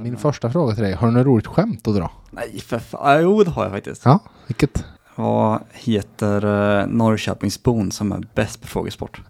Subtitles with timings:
[0.00, 2.10] Min första fråga till dig, har du något roligt skämt att dra?
[2.30, 3.22] Nej, för fan.
[3.22, 4.04] Jo, det har jag faktiskt.
[4.04, 4.84] Ja, vilket?
[5.14, 9.22] Vad heter uh, Norrköpingsbon som är bäst på frågesport?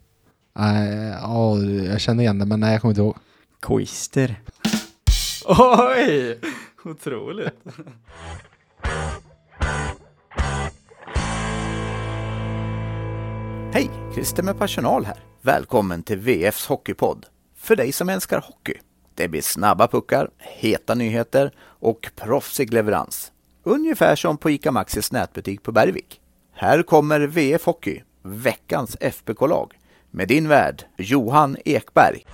[0.58, 3.16] Nej, ja, jag känner igen det, men nej, jag kommer inte ihåg.
[3.62, 4.40] Quister.
[5.46, 6.40] Oj!
[6.84, 7.64] Otroligt.
[13.72, 13.90] Hej!
[14.14, 15.16] Christer med personal här.
[15.42, 17.26] Välkommen till VFs Hockeypodd.
[17.56, 18.74] För dig som älskar hockey.
[19.18, 23.32] Det blir snabba puckar, heta nyheter och proffsig leverans.
[23.62, 26.20] Ungefär som på ICA Maxis nätbutik på Bergvik.
[26.52, 29.72] Här kommer VF Hockey, veckans FBK-lag,
[30.10, 32.24] med din värd Johan Ekberg.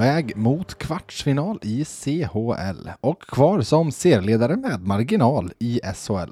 [0.00, 6.30] Väg mot kvartsfinal i CHL och kvar som serieledare med marginal i SHL.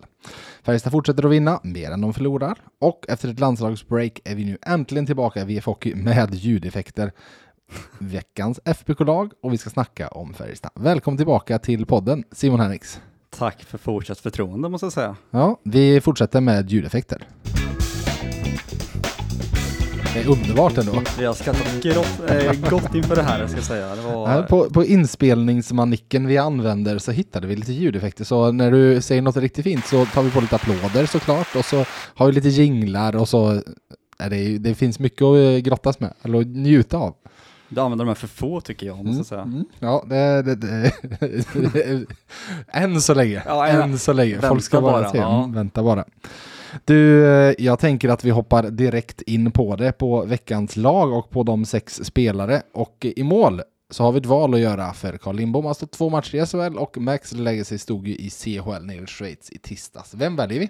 [0.63, 4.59] Färjestad fortsätter att vinna mer än de förlorar och efter ett landslagsbreak är vi nu
[4.63, 7.13] äntligen tillbaka i VF Hockey med ljudeffekter.
[7.99, 10.71] Veckans FBK-lag och vi ska snacka om Färjestad.
[10.75, 13.01] Välkommen tillbaka till podden Simon Henriks.
[13.31, 15.17] Tack för fortsatt förtroende måste jag säga.
[15.31, 17.27] Ja, vi fortsätter med ljudeffekter.
[20.15, 21.03] Det är underbart ändå.
[21.19, 23.95] Vi har skrattat gott, äh, gott inför det här, jag ska säga.
[23.95, 24.43] Var...
[24.43, 28.25] På, på inspelningsmanicken vi använder så hittade vi lite ljudeffekter.
[28.25, 31.57] Så när du säger något riktigt fint så tar vi på lite applåder såklart.
[31.57, 33.63] Och så har vi lite jinglar och så
[34.19, 37.15] är det, det finns mycket att grottas med, eller njuta av.
[37.69, 39.43] Du använder de här för få tycker jag, måste jag säga.
[39.43, 42.07] Mm, ja, det, det, det
[42.73, 43.43] än så länge.
[43.47, 44.41] Ja, än så länge.
[44.41, 45.17] Folk ska bara, bara.
[45.17, 45.39] Ja.
[45.45, 46.05] Mm, vänta bara.
[46.85, 51.31] Du, eh, jag tänker att vi hoppar direkt in på det, på veckans lag och
[51.31, 52.63] på de sex spelare.
[52.73, 55.93] Och i mål så har vi ett val att göra för Carl Lindbom har stått
[55.93, 59.59] två matcher i SHL och Max Legacy stod ju i CHL nere i Schweiz i
[59.59, 60.15] tisdags.
[60.15, 60.69] Vem väljer vi?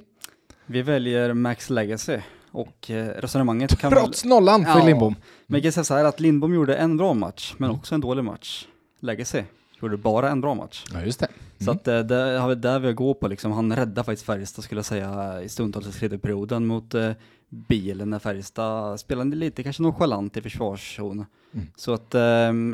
[0.66, 2.18] Vi väljer Max Legacy
[2.50, 4.28] och eh, resonemanget kan Trots väl...
[4.28, 5.14] nollan för ja, Lindbom.
[5.46, 8.00] Men jag kan säga så här att Lindbom gjorde en bra match, men också en
[8.00, 8.66] dålig match.
[9.00, 9.42] Legacy
[9.82, 10.84] gjorde bara en bra match.
[10.92, 11.26] Ja, just det.
[11.26, 11.64] Mm.
[11.64, 13.52] Så att eh, det har vi där vi går på liksom.
[13.52, 17.10] Han räddade faktiskt Färjestad skulle jag säga i stundtals i tredje perioden mot eh,
[17.48, 21.24] bilen när Färjestad spelade lite kanske nonchalant i försvarszon.
[21.54, 21.66] Mm.
[21.76, 22.20] Så att, eh,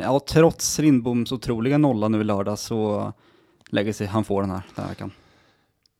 [0.02, 3.12] ja trots Lindboms otroliga nolla nu i lördag så
[3.70, 5.10] lägger sig han får den här den här veckan.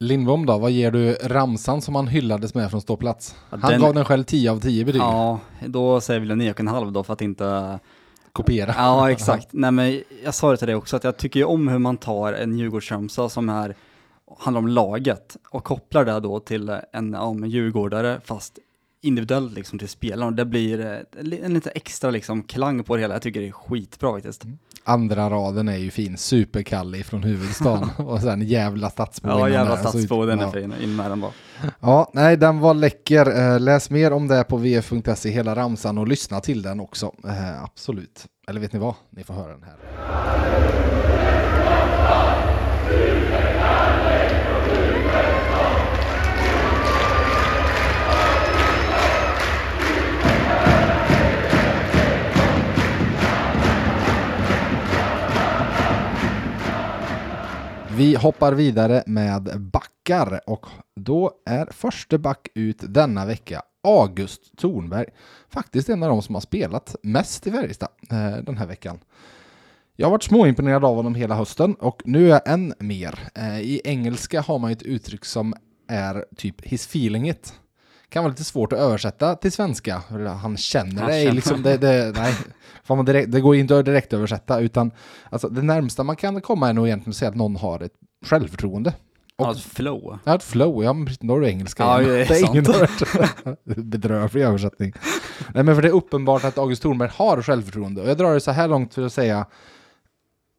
[0.00, 3.36] Lindbom då, vad ger du ramsan som han hyllades med från ståplats?
[3.50, 5.00] Ja, han den, gav den själv 10 av 10 betyg.
[5.00, 7.78] Ja, då säger vi 9,5 då för att inte
[8.34, 8.74] kopiera.
[8.76, 9.48] Ja, exakt.
[9.50, 11.96] Nej, men jag sa det till dig också, att jag tycker ju om hur man
[11.96, 13.74] tar en Djurgårdsramsa som är,
[14.38, 18.58] handlar om laget och kopplar det då till en, ja, en djurgårdare, fast
[19.00, 20.36] individuellt liksom till spelaren.
[20.36, 23.14] Det blir eh, en lite extra liksom klang på det hela.
[23.14, 24.44] Jag tycker det är skitbra faktiskt.
[24.44, 24.58] Mm.
[24.86, 30.26] Andra raden är ju fin, superkallig från huvudstaden och sen jävla stadsbo Ja, jävla stadsbo,
[30.26, 30.50] den är ja.
[30.50, 31.32] fin, in med den bara.
[31.80, 33.52] Ja, nej, den var läcker.
[33.54, 37.12] Eh, läs mer om det på vf.se, hela ramsan och lyssna till den också.
[37.24, 38.26] Eh, absolut.
[38.48, 38.94] Eller vet ni vad?
[39.10, 39.76] Ni får höra den här.
[58.04, 60.66] Vi hoppar vidare med backar och
[60.96, 65.06] då är första back ut denna vecka August Thornberg.
[65.48, 68.98] Faktiskt en av de som har spelat mest i Färjestad eh, den här veckan.
[69.96, 73.18] Jag har varit småimponerad av honom hela hösten och nu är jag än mer.
[73.34, 75.54] Eh, I engelska har man ett uttryck som
[75.88, 77.54] är typ his feeling it
[78.14, 80.02] kan vara lite svårt att översätta till svenska.
[80.42, 82.34] Han känner det, liksom det, det, nej,
[82.88, 84.90] man direkt, det går inte att direkt översätta utan
[85.30, 87.92] alltså, det närmsta man kan komma är nog egentligen att säga att någon har ett
[88.26, 88.94] självförtroende.
[89.38, 90.18] Och, ja, ett flow.
[90.24, 90.84] Ja, ett flow.
[90.84, 91.82] Ja, men då har du engelska.
[91.82, 92.64] Ja, det är, det är ingen
[93.90, 94.92] bedrövlig översättning.
[95.54, 98.02] Nej, men för det är uppenbart att August Thornberg har självförtroende.
[98.02, 99.46] Och jag drar det så här långt för att säga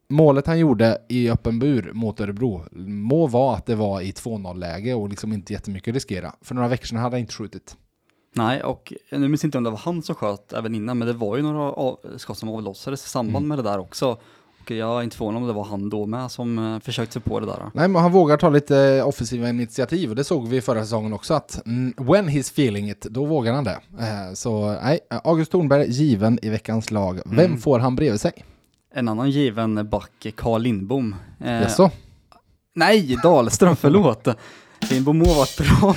[0.08, 4.94] målet han gjorde i öppen bur mot Örebro må vara att det var i 2-0-läge
[4.94, 6.36] och liksom inte jättemycket att riskera.
[6.42, 7.78] För några veckor sedan hade han inte skjutit.
[8.34, 11.14] Nej, och nu minns inte om det var han som sköt även innan, men det
[11.14, 13.48] var ju några skott som avlossades i samband mm.
[13.48, 14.18] med det där också.
[14.62, 17.22] Och jag är inte förvånad om det var han då med som uh, försökte sig
[17.22, 17.72] på det där.
[17.74, 21.34] Nej, men han vågar ta lite offensiva initiativ och det såg vi förra säsongen också
[21.34, 21.62] att
[21.98, 23.80] when he's feeling it, då vågar han det.
[23.94, 27.22] Uh, så nej, August Thornberg given i veckans lag.
[27.26, 27.58] Vem mm.
[27.58, 28.46] får han bredvid sig?
[28.98, 31.16] En annan given back, Carl Lindbom.
[31.44, 31.92] Eh, Jaså?
[32.76, 34.28] Nej, Dahlström, förlåt.
[34.92, 35.96] Lindbom må vara bra.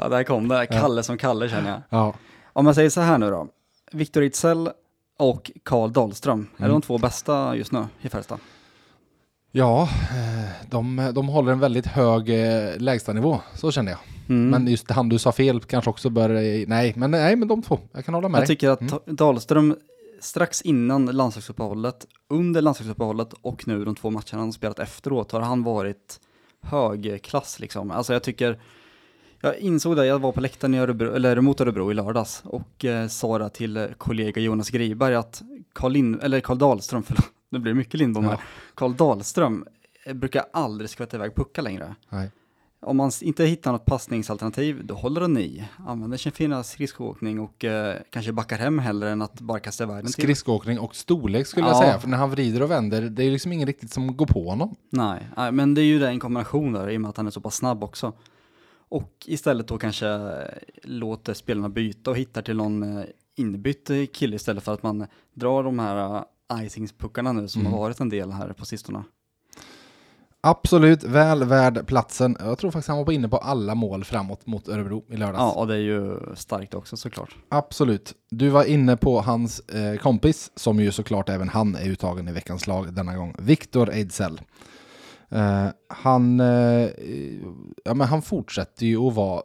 [0.00, 0.66] ja, där kom det.
[0.66, 1.80] Kalle som Kalle känner jag.
[1.88, 2.14] Ja.
[2.52, 3.48] Om man säger så här nu då.
[3.92, 4.70] Viktor Ejdsell
[5.18, 6.46] och Karl Dahlström.
[6.56, 6.70] Mm.
[6.70, 8.38] Är de två bästa just nu i Färjestad?
[9.52, 14.00] Ja, eh, de, de håller en väldigt hög eh, lägstanivå, så känner jag.
[14.28, 14.50] Mm.
[14.50, 17.62] Men just han du sa fel kanske också bör, eh, nej, men nej, men de
[17.62, 18.56] två, jag kan hålla med Jag dig.
[18.56, 18.98] tycker att Mm.
[19.06, 19.76] Dahlström
[20.24, 25.62] strax innan landslagsuppehållet, under landslagsuppehållet och nu de två matcherna han spelat efteråt har han
[25.62, 26.20] varit
[26.60, 27.90] högklass liksom.
[27.90, 28.60] Alltså jag tycker,
[29.40, 32.84] jag insåg det, jag var på läktaren i Örebro, eller mot Örebro i lördags och
[32.84, 35.42] eh, sa det till kollega Jonas Griberg att
[35.72, 38.40] Carl, Lind, eller Carl Dahlström, förlåt, nu blir det mycket Lindbom här, Ja.
[38.74, 39.66] Carl Dahlström
[40.06, 41.94] eh, brukar aldrig skvätta iväg puckar längre.
[42.08, 42.30] Nej.
[42.84, 45.64] Om man inte hittar något passningsalternativ, då håller den i.
[45.86, 50.04] Använder sin fina skridskoåkning och eh, kanske backar hem hellre än att bara kasta iväg
[50.04, 50.08] den.
[50.12, 51.70] Skridskoåkning och storlek skulle Ja.
[51.72, 54.26] jag säga, för när han vrider och vänder, det är liksom ingen riktigt som går
[54.26, 54.74] på honom.
[54.90, 55.22] Nej,
[55.52, 57.40] men det är ju det en kombination där, i och med att han är så
[57.40, 58.12] pass snabb också.
[58.88, 60.38] Och istället då kanske eh,
[60.82, 63.04] låter spelarna byta och hittar till någon eh,
[63.36, 66.16] inbytt eh, kille istället för att man drar de här
[66.52, 67.72] uh, icingspuckarna nu som Mm.
[67.72, 69.02] har varit en del här på sistone.
[70.46, 72.36] Absolut, väl värd platsen.
[72.40, 75.38] Jag tror faktiskt han var inne på alla mål framåt mot Örebro i lördags.
[75.38, 77.36] Ja, och det är ju starkt också såklart.
[77.48, 78.14] Absolut.
[78.30, 82.32] Du var inne på hans eh, kompis, som ju såklart även han är uttagen i
[82.32, 84.40] veckans lag denna gång, Viktor Ejdsell.
[85.28, 86.88] Eh, han, eh,
[87.84, 89.42] ja, men han fortsätter ju att vara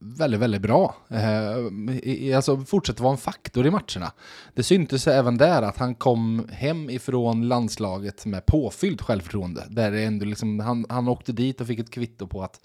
[0.00, 0.96] väldigt, väldigt bra.
[1.08, 4.12] Eh, alltså fortsätter vara en faktor i matcherna.
[4.54, 9.66] Det syntes även där att han kom hem ifrån landslaget med påfyllt självförtroende.
[9.70, 12.60] Där det ändå liksom, han, han åkte dit och fick ett kvitto på att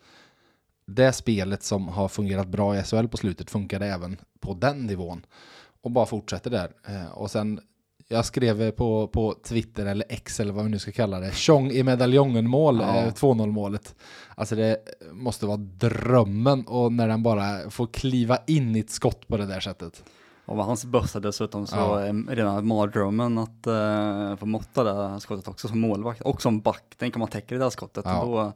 [0.85, 5.25] det spelet som har fungerat bra i SHL på slutet funkade även på den nivån.
[5.81, 6.71] Och bara fortsätter där.
[6.87, 7.59] Eh, och sen,
[8.13, 11.71] jag skrev på, på Twitter eller X eller vad vi nu ska kalla det, Tjong
[11.71, 12.95] i medaljongen mål, Ja.
[12.97, 13.95] eh, 2-0 målet.
[14.35, 14.77] Alltså det
[15.11, 19.45] måste vara drömmen och när den bara får kliva in i ett skott på det
[19.45, 20.03] där sättet.
[20.45, 22.13] Och vad hans bössa dessutom så Ja.
[22.29, 26.83] redan mardrömmen att uh, få måtta det här skottet också som målvakt och som back.
[26.97, 28.23] Tänk om man täcker det där skottet, Ja.
[28.25, 28.53] då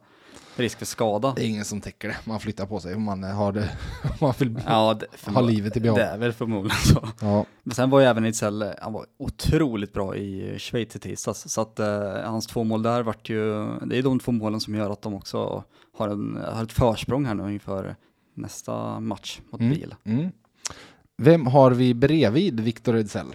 [0.62, 1.32] risk för skada.
[1.36, 3.70] Det är ingen som täcker det, man flyttar på sig om man har det,
[4.20, 5.98] man vill Ja, det, ha livet i behåll.
[5.98, 7.08] Det är väl förmodligen så.
[7.20, 7.44] Ja.
[7.62, 11.48] Men sen var ju även Ejdsell, han var otroligt bra i Schweiz i tisdags.
[11.48, 14.74] Så att eh, hans två mål där vart ju, det är de två målen som
[14.74, 15.64] gör att de också
[15.98, 17.96] har, en, har ett försprång här nu inför
[18.34, 19.72] nästa match mot Mm.
[19.72, 19.94] Bil.
[20.04, 20.30] Mm.
[21.22, 23.26] Vem har vi bredvid Viktor Ejdsell?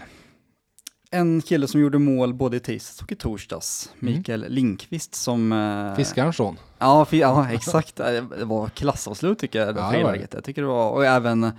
[1.14, 4.14] En kille som gjorde mål både i tisdags och i torsdags, Mm.
[4.14, 5.52] Mikael Linkvist som...
[5.52, 6.58] eh, Fiskarens son.
[6.80, 8.00] Ja, ja, exakt.
[8.00, 8.06] Eh,
[8.38, 10.34] Det var klassavslut tycker jag, det Ja, friläget.
[10.34, 11.52] Jag tycker det var, och även, det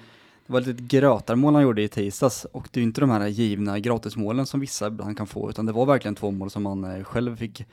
[0.47, 2.45] var ett litet grötarmål han gjorde i tisdags.
[2.53, 5.67] Och det är ju inte de här givna gratismålen som vissa ibland kan få, utan
[5.67, 7.65] det var verkligen två mål som han eh, själv fick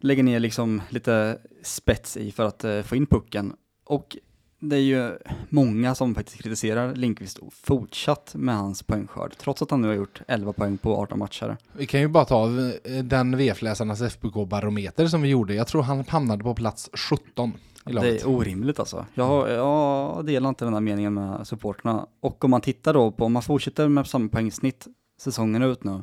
[0.00, 3.52] lägga ner liksom lite spets i för att eh, få in pucken.
[3.84, 4.16] Och
[4.58, 5.18] det är ju
[5.48, 10.20] många som faktiskt kritiserar Linkvist fortsatt med hans poängskörd, trots att han nu har gjort
[10.28, 11.56] 11 poäng på 18 matcher.
[11.72, 12.46] Vi kan ju bara ta
[12.84, 15.54] eh, den VF-läsarnas FBK-barometer som vi gjorde.
[15.54, 17.52] Jag tror han hamnade på plats 17 i
[17.84, 18.22] Det laget.
[18.22, 19.06] är orimligt alltså.
[19.14, 22.06] Jag, jag delar inte den här meningen med supporterna.
[22.20, 24.86] Och om man tittar då på, om man fortsätter med samma poängsnitt
[25.20, 26.02] säsongen ut nu,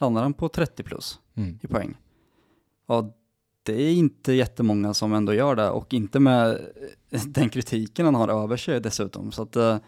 [0.00, 1.58] landar han på 30 plus Mm.
[1.62, 1.96] i poäng.
[2.88, 3.14] Ja,
[3.62, 6.60] det är inte jättemånga som ändå gör det och inte med
[7.26, 9.32] den kritiken han har över sig dessutom.
[9.32, 9.78] Så att eh,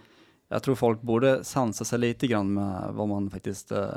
[0.48, 3.88] jag tror folk borde sansa sig lite grann med vad man faktiskt eh,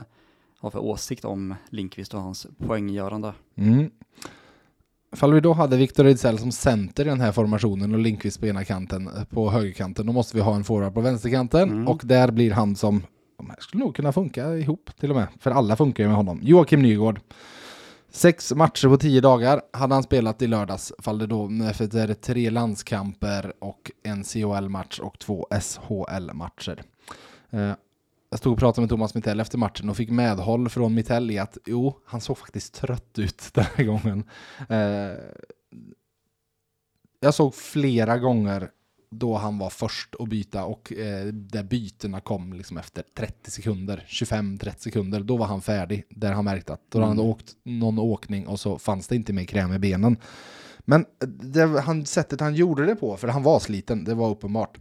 [0.60, 3.34] har för åsikt om Linkvist och hans poänggörande.
[3.56, 3.92] Mm.
[5.14, 8.46] Ifall vi då hade Viktor Ejdsell som center i den här formationen och Lindqvist på
[8.46, 11.88] ena kanten, eh, på högerkanten, då måste vi ha en forward på vänsterkanten Mm.
[11.88, 13.04] och där blir han som,
[13.38, 16.18] de här skulle nog kunna funka ihop till och med, för alla funkar ju med
[16.18, 17.20] honom, Joakim Nygård.
[18.18, 22.50] Sex matcher på tio dagar hade han spelat i lördags, fall det då efter tre
[22.50, 26.84] landskamper och en CHL-match och två SHL-matcher.
[27.50, 27.74] Eh,
[28.30, 31.38] jag stod och pratade med Thomas Mittell efter matchen och fick medhåll från Mittell i
[31.38, 34.24] att jo, han såg faktiskt trött ut den här gången.
[34.70, 35.24] Eh,
[37.20, 38.72] jag såg flera gånger
[39.10, 44.06] då han var först att byta och eh, där bytena kom liksom efter 30 sekunder,
[44.08, 46.04] 25-30 sekunder, då var han färdig.
[46.10, 47.30] Där han märkte att då hade han Mm.
[47.30, 50.18] åkt någon åkning och så fanns det inte mer kräm i benen.
[50.80, 54.78] Men det, han, sättet han gjorde det på, för han var sliten, det var uppenbart.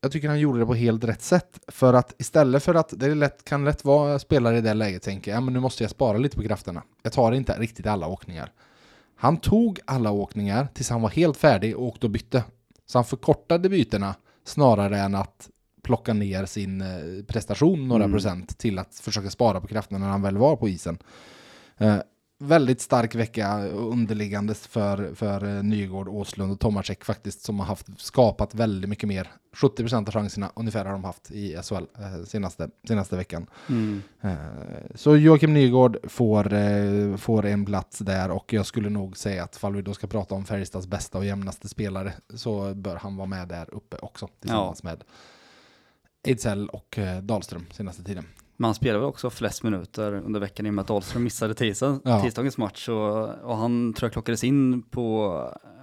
[0.00, 1.60] Jag tycker han gjorde det på helt rätt sätt.
[1.68, 5.02] För att istället för att det är lätt, kan lätt vara spelare i det läget
[5.02, 6.82] tänker, ja men nu måste jag spara lite på krafterna.
[7.02, 8.52] Jag tar inte riktigt alla åkningar.
[9.16, 12.44] Han tog alla åkningar tills han var helt färdig och åkte och bytte.
[12.86, 15.48] Så han förkortade bytena snarare än att
[15.82, 18.14] plocka ner sin eh, prestation några Mm.
[18.14, 20.98] procent till att försöka spara på krafterna när han väl var på isen.
[22.44, 27.86] Väldigt stark vecka underliggandes för, för eh, Nygård, Åslund och Tomasek faktiskt som har haft
[27.96, 29.30] skapat väldigt mycket mer.
[29.54, 33.46] 70% av chanserna ungefär har de haft i SHL eh, senaste, senaste veckan.
[33.68, 34.02] Mm.
[34.20, 34.36] Eh,
[34.94, 39.74] så Joakim Nygård får, får en plats där och jag skulle nog säga att fall
[39.74, 43.48] vi då ska prata om Färjestads bästa och jämnaste spelare så bör han vara med
[43.48, 45.04] där uppe också tillsammans med
[46.26, 48.24] Ejdsell och Dahlström senaste tiden.
[48.62, 52.00] Man spelar väl också flest minuter under veckan i och med att Dahlström missade tisdag,
[52.04, 52.22] Ja.
[52.22, 55.32] tisdagens match och, och han tror jag klockades in på,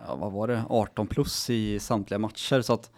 [0.08, 2.92] ja, vad var det, 18 plus i samtliga matcher så att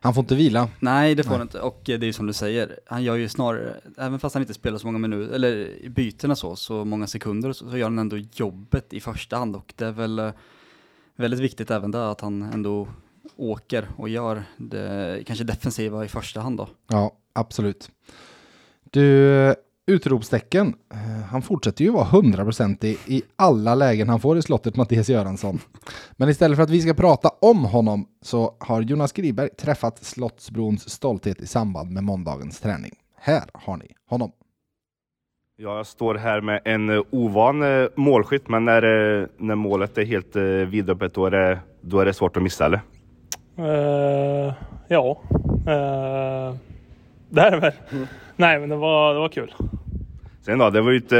[0.00, 0.68] Han får inte vila.
[0.80, 1.38] nej det får Nej.
[1.38, 4.34] han inte och det är ju som du säger, han gör ju snarare, även fast
[4.34, 7.76] han inte spelar så många minuter, eller i bytena så, så många sekunder så, så
[7.78, 10.30] gör han ändå jobbet i första hand och det är väl eh,
[11.16, 12.88] väldigt viktigt även där att han ändå
[13.36, 16.68] åker och gör det kanske defensiva i första hand då.
[16.88, 17.90] Ja, absolut.
[18.90, 19.54] Du,
[19.86, 20.74] utropstecken.
[20.92, 20.98] Eh,
[21.30, 25.58] Han fortsätter ju vara 100% i, i alla lägen han får i slottet, Mattias Göransson.
[26.12, 30.88] Men istället för att vi ska prata om honom så har Jonas Griberg träffat Slottsbrons
[30.90, 32.92] stolthet i samband med måndagens träning.
[33.20, 34.32] Här har ni honom.
[35.56, 38.82] Ja, jag står här med en eh, ovan eh, målskytt, men när,
[39.20, 42.42] eh, när målet är helt eh, vidöppet då är, det, då är det svårt att
[42.42, 42.80] missa, eller?
[43.56, 44.54] Eh,
[44.88, 45.20] ja,
[45.66, 46.54] eh,
[47.30, 47.72] det är det väl.
[48.40, 49.54] Nej, men det var, det var kul.
[50.40, 51.16] Sen då, det var ju inte,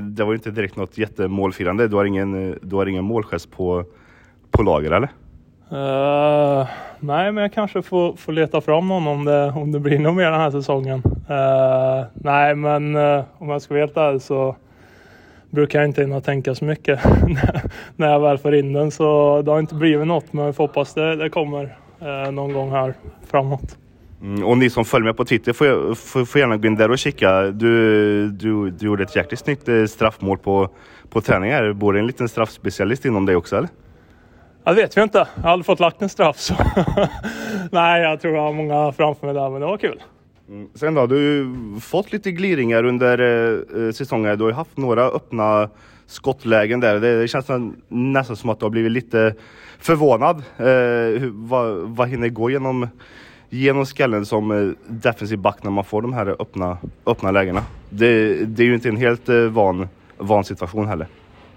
[0.00, 1.88] det var inte direkt något jättemålfirande.
[1.88, 3.84] Du har ingen, du har ingen målgest på,
[4.50, 5.08] på lager, eller?
[5.72, 6.68] Eh,
[7.00, 10.14] nej, men jag kanske får, får leta fram någon om det, om det blir något
[10.14, 11.02] mer den här säsongen.
[11.28, 14.56] Eh, nej, men eh, om jag ska vara helt ärlig så
[15.50, 17.00] brukar jag inte hinna tänka så mycket
[17.96, 18.90] när jag väl får in den.
[18.90, 21.76] Så det har inte blivit något, men vi får hoppas det, det kommer
[22.30, 22.94] någon gång här
[23.26, 23.76] framåt.
[24.22, 26.90] Mm, och ni som följer med på Twitter får, får, får gärna gå in där
[26.90, 27.42] och kika.
[27.42, 30.68] Du, du, du gjorde ett jäkligt snyggt eh, straffmål på,
[31.10, 31.72] på träning här.
[31.72, 33.68] Bor det en liten straffspecialist inom dig också, eller?
[34.64, 35.28] Ja, det vet vi inte.
[35.34, 36.38] Jag har aldrig fått lagt en straff.
[36.38, 36.54] Så.
[37.72, 40.02] nej, jag tror jag har många framför mig där, men det var kul.
[40.74, 44.38] Sen då, du har fått lite gliringar under eh, eh, säsongen.
[44.38, 45.68] Du har ju haft några öppna
[46.06, 47.00] skottlägen där.
[47.00, 49.34] Det, det känns nä- nästan som att du har blivit lite
[49.78, 50.36] förvånad.
[50.56, 52.88] Eh, vad, vad hinner gå genom,
[53.50, 57.62] genom skallen som eh, defensiv back när man får de här öppna, öppna lägena?
[57.90, 61.06] Det, det är ju inte en helt eh, van, van situation heller.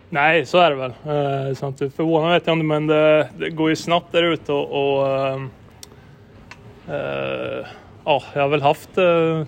[0.10, 0.92] Nej, så är det väl.
[0.92, 5.00] Eh, så förvånad vet jag inte, men det, det går ju snabbt där ute och,
[5.00, 5.42] och eh,
[6.88, 7.66] eh
[8.06, 9.44] ja, jag har väl haft eh,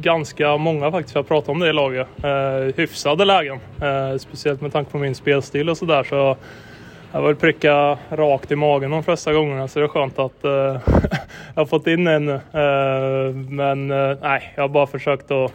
[0.00, 3.58] ganska många faktiskt, jag pratat om det i laget, eh, hyfsade lägen.
[3.82, 6.36] Eh, speciellt med tanke på min spelstil och sådär så
[7.14, 10.44] jag har väl pricka rakt i magen de flesta gångerna så det är skönt att
[10.44, 10.50] eh,
[11.54, 12.28] jag har fått in en.
[12.28, 15.52] Eh, men eh, nej, jag har bara försökt att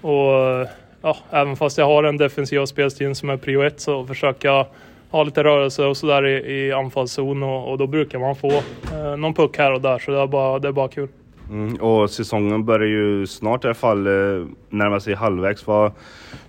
[0.00, 0.68] och eh,
[1.02, 4.66] ja, även fast jag har den defensiva spelstilen som är prio ett så försöker jag
[5.10, 8.50] ha lite rörelse och sådär i, i anfallszon och, och då brukar man få
[8.92, 11.08] eh, någon puck här och där så det är bara, det är bara kul.
[11.50, 15.64] Mm, och säsongen börjar ju snart i alla fall eh, närma sig halvvägs.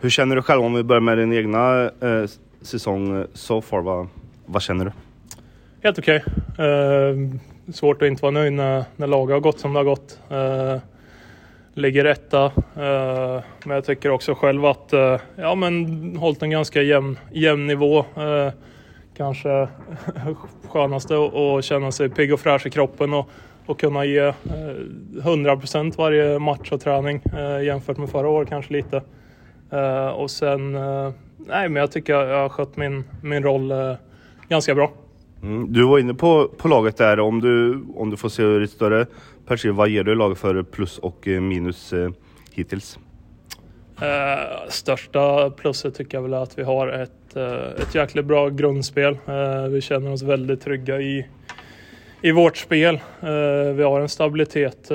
[0.02, 2.30] Hur känner du själv om vi börjar med din egna eh,
[2.62, 3.82] säsong eh, so far?
[3.82, 4.08] Va?
[4.52, 4.92] Vad känner du?
[5.84, 6.24] Helt okej.
[6.58, 10.20] Eh, svårt att inte vara nöjd när, när laget har gått som det har gått.
[10.30, 10.78] Eh,
[11.74, 12.46] ligger etta.
[12.76, 17.68] Eh, men jag tycker också själv att eh, ja, men hållit en ganska jämn, jämn
[17.68, 18.00] nivå.
[18.00, 18.54] Eh,
[19.18, 19.68] kanske
[20.70, 23.30] skönaste att känna sig pigg och fräsch i kroppen och,
[23.66, 24.34] och kunna ge eh,
[25.14, 27.22] 100% varje match och träning
[27.66, 29.02] jämfört med förra året kanske lite.
[30.14, 30.72] Och sen,
[31.38, 33.74] nej men jag tycker jag, har skött min, min roll
[34.52, 34.92] ganska bra.
[35.44, 37.20] Mm, du var inne på, på laget där.
[37.20, 39.06] Om du, om du får se ett större
[39.46, 42.10] perspektiv, vad ger du laget för plus och eh, minus eh,
[42.54, 43.00] hittills?
[44.02, 48.50] Eh, största plusset tycker jag väl är att vi har ett, eh, ett jäkligt bra
[48.50, 49.18] grundspel.
[49.28, 51.28] Eh, vi känner oss väldigt trygga i,
[52.22, 52.96] i vårt spel.
[53.22, 54.92] Eh, vi har en stabilitet.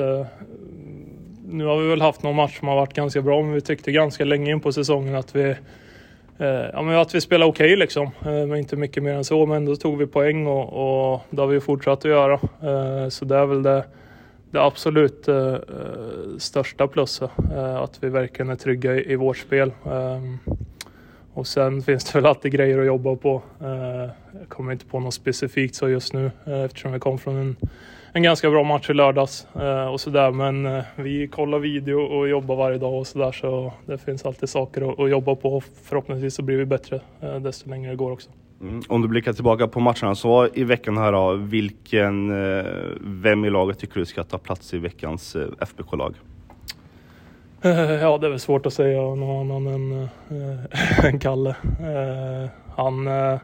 [1.49, 3.91] Nu har vi väl haft någon match som har varit ganska bra, men vi tyckte
[3.91, 5.55] ganska länge in på säsongen att vi
[6.39, 9.45] Eh, ja, men att vi spelade okej liksom, eh, men inte mycket mer än så.
[9.45, 12.33] Men då tog vi poäng och, och det har vi fortsatt att göra.
[12.33, 13.85] Eh, så det är väl det,
[14.51, 15.29] det absolut
[16.37, 17.31] största plusset.
[17.55, 19.71] Att vi verkligen är trygga i, i vårt spel.
[21.33, 23.41] Och sen finns det väl alltid grejer att jobba på.
[24.39, 27.55] Jag kommer inte på något specifikt så just nu eftersom vi kom från en,
[28.17, 30.31] en ganska bra match i lördags eh, och sådär.
[30.31, 34.49] Men eh, vi kollar video och jobbar varje dag och sådär så det finns alltid
[34.49, 35.61] saker att, att jobba på.
[35.83, 38.29] Förhoppningsvis så blir vi bättre eh, desto längre det går också.
[38.61, 38.81] Mm.
[38.87, 42.31] Om du blickar tillbaka på matcherna så i veckan här då, vilken,
[43.21, 46.15] vem i laget tycker du ska ta plats i veckans FBK-lag?
[48.01, 51.49] Ja, det är väl svårt att säga någon annan än, äh, än Kalle.
[51.79, 53.39] Äh, han, äh,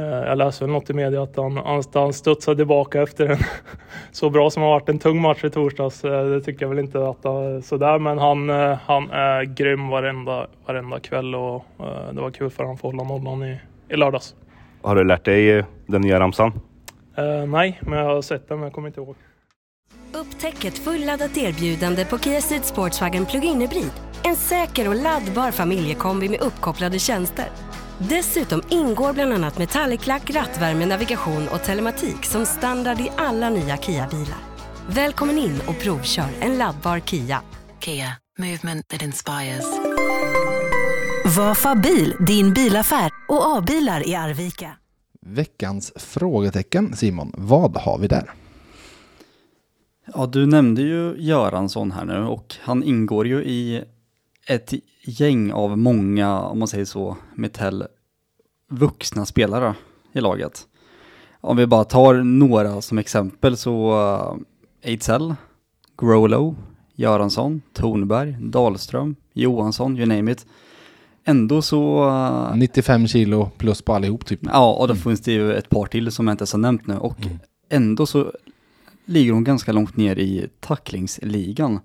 [0.00, 3.38] jag läste väl något i media att han, han, han studsade tillbaka efter en
[4.12, 6.00] så bra som har varit en tung match i torsdags.
[6.00, 8.48] Det tycker jag väl inte att det sådär, men han,
[8.86, 11.64] han är grym varenda, varenda kväll och
[12.12, 14.34] det var kul för honom att få hålla nollan i, i lördags.
[14.82, 16.52] Har du lärt dig den nya ramsan?
[17.48, 19.16] nej, men jag har sett den men jag kommer inte ihåg.
[20.14, 23.90] Upptäck ett fulladdat erbjudande på Kia Ceed Sportswagen Plug-in Hybrid.
[24.24, 27.46] En säker och laddbar familjekombi med uppkopplade tjänster.
[27.98, 34.38] Dessutom ingår bland annat metalliclack, rattvärme, navigation och telematik som standard i alla nya Kia-bilar.
[34.88, 37.42] Välkommen in och provkör en laddbar Kia.
[37.80, 39.64] Kia, movement that inspires.
[41.36, 44.70] Vafa bil, din bilaffär och A-bilar i Arvika.
[45.26, 48.30] Veckans frågetecken Simon, vad har vi där?
[50.14, 53.84] Ja, du nämnde ju Göransson här nu och han ingår ju i
[54.46, 54.72] ett
[55.02, 57.86] gäng av många, om man säger så, Metell
[58.68, 59.74] vuxna spelare
[60.12, 60.66] i laget.
[61.40, 64.36] Om vi bara tar några som exempel så uh,
[64.82, 65.34] Ejdsell,
[65.98, 66.56] Growlow,
[66.94, 70.46] Göransson, Tornberg, Dahlström, Johansson, you name it.
[71.24, 72.08] Ändå så...
[72.08, 74.40] Uh, 95 kilo plus på allihop typ.
[74.42, 75.02] Ja, och då mm.
[75.02, 77.38] finns det ju ett par till som jag inte ens har nämnt nu och mm.
[77.68, 78.32] ändå så
[79.04, 81.80] ligger hon ganska långt ner i tacklingsligan.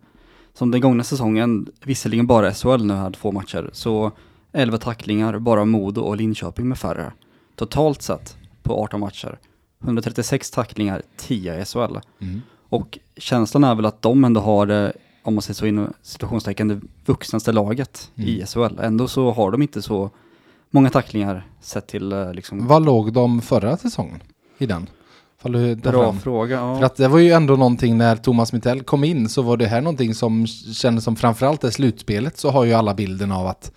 [0.60, 4.12] Som den gångna säsongen, visserligen bara SHL nu hade två matcher, så
[4.52, 7.14] 11 tacklingar, bara Modo och Linköping med färre.
[7.56, 9.40] Totalt sett på 18 matcher.
[9.84, 11.98] 136 tacklingar, 10 i SHL.
[12.20, 12.42] Mm.
[12.70, 16.68] Och känslan är väl att de ändå har det, om man säger så inom situationstecken,
[16.68, 18.30] det vuxnaste laget mm.
[18.30, 18.80] i SHL.
[18.80, 20.10] Ändå så har de inte så
[20.70, 22.68] många tacklingar sett till eh, liksom...
[22.68, 24.24] Vad låg de förra säsongen
[24.58, 24.88] i den?
[25.92, 26.20] Bra fram.
[26.20, 26.56] fråga.
[26.56, 26.78] Ja.
[26.78, 29.68] För att det var ju ändå någonting när Thomas Mittell kom in så var det
[29.68, 33.72] här någonting som kändes som framförallt det slutspelet så har ju alla bilden av att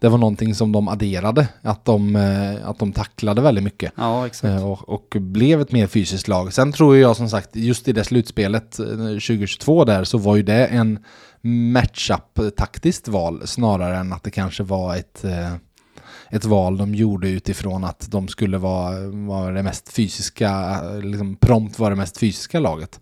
[0.00, 3.92] det var någonting som de adderade, att de, eh, att de tacklade väldigt mycket.
[3.96, 4.54] Ja, exakt.
[4.54, 6.52] Eh, och, och blev ett mer fysiskt lag.
[6.52, 10.42] Sen tror jag som sagt, just i det slutspelet 2022 eh, där så var ju
[10.42, 10.98] det en
[11.72, 15.24] matchup taktiskt val snarare än att det kanske var ett
[16.30, 21.78] ett val de gjorde utifrån att de skulle vara, vara det mest fysiska, liksom prompt
[21.78, 23.00] vara det mest fysiska laget.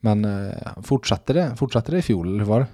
[0.00, 2.66] Men eh, fortsatte, det, fortsatte det i fjol, eller hur var det?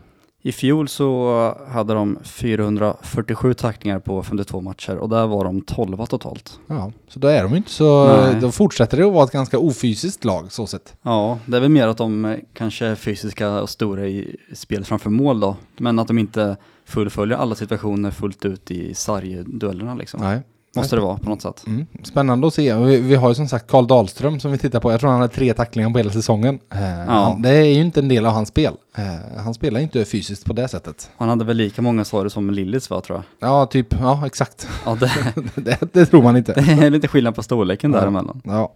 [0.47, 6.07] I fjol så hade de 447 tacklingar på 52 matcher och där var de 12
[6.07, 6.59] totalt.
[6.67, 8.07] Ja, så då är de inte så...
[8.07, 8.41] Nej.
[8.41, 10.97] Då fortsätter det att vara ett ganska ofysiskt lag så sett.
[11.03, 15.11] Ja, det är väl mer att de kanske är fysiska och stora i spelet framför
[15.11, 15.57] mål då.
[15.77, 16.57] Men att de inte
[16.95, 20.21] fullföljer alla situationer fullt ut i sargduellerna liksom.
[20.21, 20.43] Nej.
[20.77, 21.65] Måste det vara på något sätt.
[21.67, 21.87] Mm.
[22.03, 22.75] Spännande att se.
[22.75, 24.93] Vi, vi, har ju som sagt Karl Dahlström som vi tittar på.
[24.93, 26.59] Jag tror han har tre tacklingar på hela säsongen.
[26.75, 27.37] Eh, ja.
[27.41, 28.75] det är ju inte en del av hans spel.
[28.97, 29.05] Eh,
[29.45, 31.11] han spelar inte fysiskt på det sättet.
[31.17, 33.49] Han hade väl lika många svar som Lillis var tror jag.
[33.49, 33.95] Ja, typ.
[34.01, 34.69] Ja, exakt.
[34.85, 35.13] Ja, det,
[35.55, 36.53] det, det, tror man inte.
[36.79, 38.01] Det är lite skillnad på storleken ja.
[38.01, 38.41] däremellan.
[38.45, 38.75] Ja.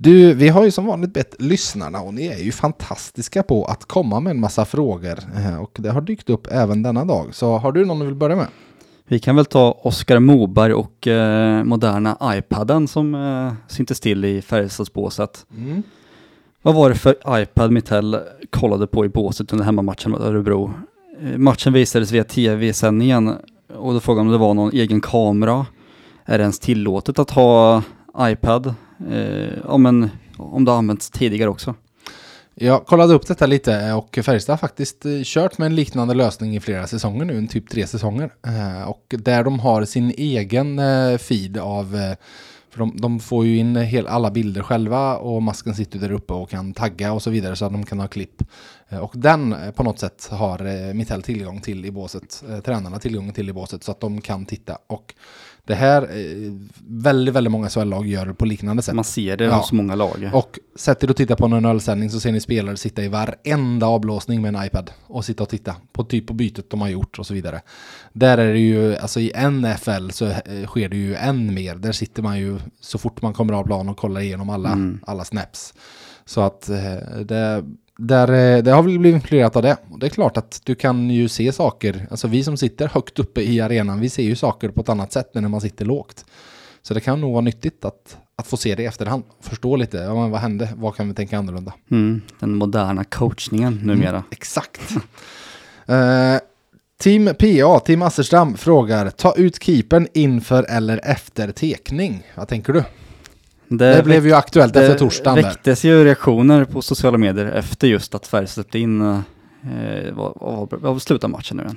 [0.00, 3.84] Du, vi har ju som vanligt bett lyssnarna och ni är ju fantastiska på att
[3.84, 5.18] komma med en massa frågor.
[5.36, 7.34] Eh, och det har dykt upp även denna dag.
[7.34, 8.46] Så har du någon du vill börja med?
[9.08, 14.42] Vi kan väl ta Oskar Moberg och eh, moderna iPaden som eh, syntes till i
[14.42, 15.46] Färjestadsbåset.
[15.56, 15.82] Mm.
[16.62, 18.18] Vad var det för iPad Mittell
[18.50, 20.74] kollade på i båset under hemmamatchen mot Örebro?
[21.22, 23.34] Eh, matchen visades via tv-sändningen
[23.76, 25.66] och då frågade om det var någon egen kamera.
[26.24, 27.82] Är det ens tillåtet att ha
[28.18, 28.74] iPad?
[29.10, 31.74] Eh, om, en, om det har använts tidigare också.
[32.60, 36.14] Jag kollade upp detta lite eh, och Färjestad har faktiskt eh, kört med en liknande
[36.14, 38.30] lösning i flera säsonger nu, en typ tre säsonger.
[38.46, 40.80] Eh, och där de har sin egen
[41.18, 41.98] feed av
[42.70, 46.32] för de, de, får ju in hel, alla bilder själva och masken sitter där uppe
[46.32, 48.42] och kan tagga och så vidare så att de kan ha klipp.
[49.00, 53.52] Och den på något sätt har Mittell tillgång till i båset, tränarna tillgång till i
[53.52, 54.78] båset så att de kan titta.
[54.86, 55.14] Och
[55.68, 56.52] det här, eh,
[56.86, 58.94] väldigt, väldigt många SHL-lag gör det på liknande sätt.
[58.94, 59.56] Man ser det ja.
[59.56, 60.30] hos många lag.
[60.32, 63.86] Och sätter du och tittar på en NHL-sändning så ser ni spelare sitta i varenda
[63.86, 67.18] avblåsning med en iPad och sitta och titta på typ på bytet de har gjort
[67.18, 67.60] och så vidare.
[68.12, 71.74] Där är det ju, alltså i NFL så eh, sker det ju än mer.
[71.74, 75.00] Där sitter man ju så fort man kommer av plan och kollar igenom alla, mm.
[75.06, 75.74] alla snaps.
[76.24, 77.64] Så att eh, det
[77.98, 79.76] där, eh, det har väl blivit influerat av det.
[79.90, 83.18] Och det är klart att du kan ju se saker, alltså vi som sitter högt
[83.18, 85.84] uppe i arenan, vi ser ju saker på ett annat sätt än när man sitter
[85.84, 86.24] lågt.
[86.82, 89.96] Så det kan nog vara nyttigt att, att få se det i efterhand, förstå lite,
[89.96, 91.72] ja, men vad hände, vad kan vi tänka annorlunda?
[91.90, 94.08] Mm, den moderna coachningen numera.
[94.08, 94.80] Mm, exakt.
[95.90, 96.38] uh,
[97.00, 102.22] Team PA, Team Asserstam frågar, ta ut keepern inför eller efter tekning.
[102.34, 102.84] Vad tänker du?
[103.68, 105.36] Det, det blev ju aktuellt efter torsdagen.
[105.36, 109.22] Det väcktes ju reaktioner på sociala medier efter just att Färjestad släppte in
[109.62, 111.76] Eh, vad, vad, slutar matchen nu igen?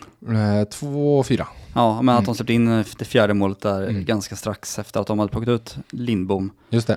[0.61, 1.45] Eh, 2-4.
[1.75, 2.25] Ja, men att Mm.
[2.25, 4.05] de släppte in eh, det fjärde målet där Mm.
[4.05, 6.51] ganska strax efter att de hade plockat ut Lindbom.
[6.69, 6.87] Just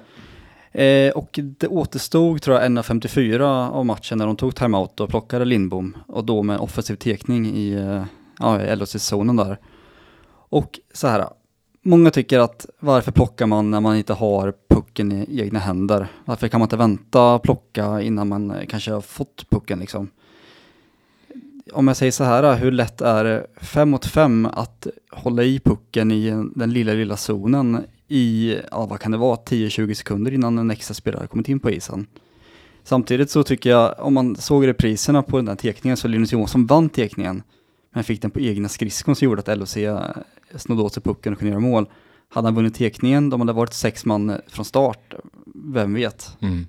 [0.72, 0.83] det.
[0.85, 5.44] Eh, och det återstod tror jag 1.54 av matchen när de tog timeout och plockade
[5.44, 8.04] Lindbom och då med en offensiv tekning i, eh,
[8.38, 9.59] ja, i LHC-zonen där.
[10.48, 11.24] Och så här,
[11.85, 16.07] många tycker att varför plockar man när man inte har pucken i egna händer?
[16.25, 20.11] Varför kan man inte vänta och plocka innan man eh, kanske har fått pucken liksom?
[21.73, 25.61] Om jag säger så här, hur lätt är det fem mot fem att hålla i
[25.61, 30.59] pucken i den lilla, lilla zonen i, ja vad kan det vara, 10-20 sekunder innan
[30.59, 32.07] en extra spelare kommit in på isen.
[32.83, 36.66] Samtidigt så tycker jag, om man såg repriserna på den där tekningen så Linus Johansson
[36.66, 37.42] vann tekningen,
[37.94, 39.77] men fick den på egna skridskon som gjorde att LHC
[40.59, 41.87] snodde åt sig pucken och kunde göra mål.
[42.29, 45.14] Hade han vunnit tekningen, de hade varit sex man från start,
[45.55, 46.37] vem vet?
[46.40, 46.67] Mm.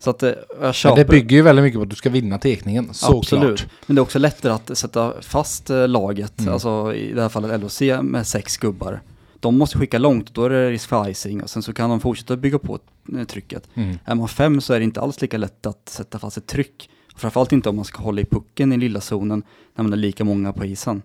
[0.00, 0.96] Så att eh, jag Men köper.
[0.96, 3.18] det bygger ju väldigt mycket på att du ska vinna tekningen, såklart.
[3.18, 3.66] Absolut.
[3.86, 6.52] Men det är också lättare att sätta fast eh, laget, Mm.
[6.52, 9.00] alltså i det här fallet LHC med sex gubbar.
[9.40, 12.00] De måste skicka långt, då är det risk för icing och sen så kan de
[12.00, 12.78] fortsätta bygga på
[13.18, 13.68] eh, trycket.
[13.74, 13.98] Mm.
[14.04, 16.90] Är man fem så är det inte alls lika lätt att sätta fast ett tryck.
[17.16, 19.42] Framförallt inte om man ska hålla i pucken i lilla zonen
[19.74, 21.02] när man är lika många på isen.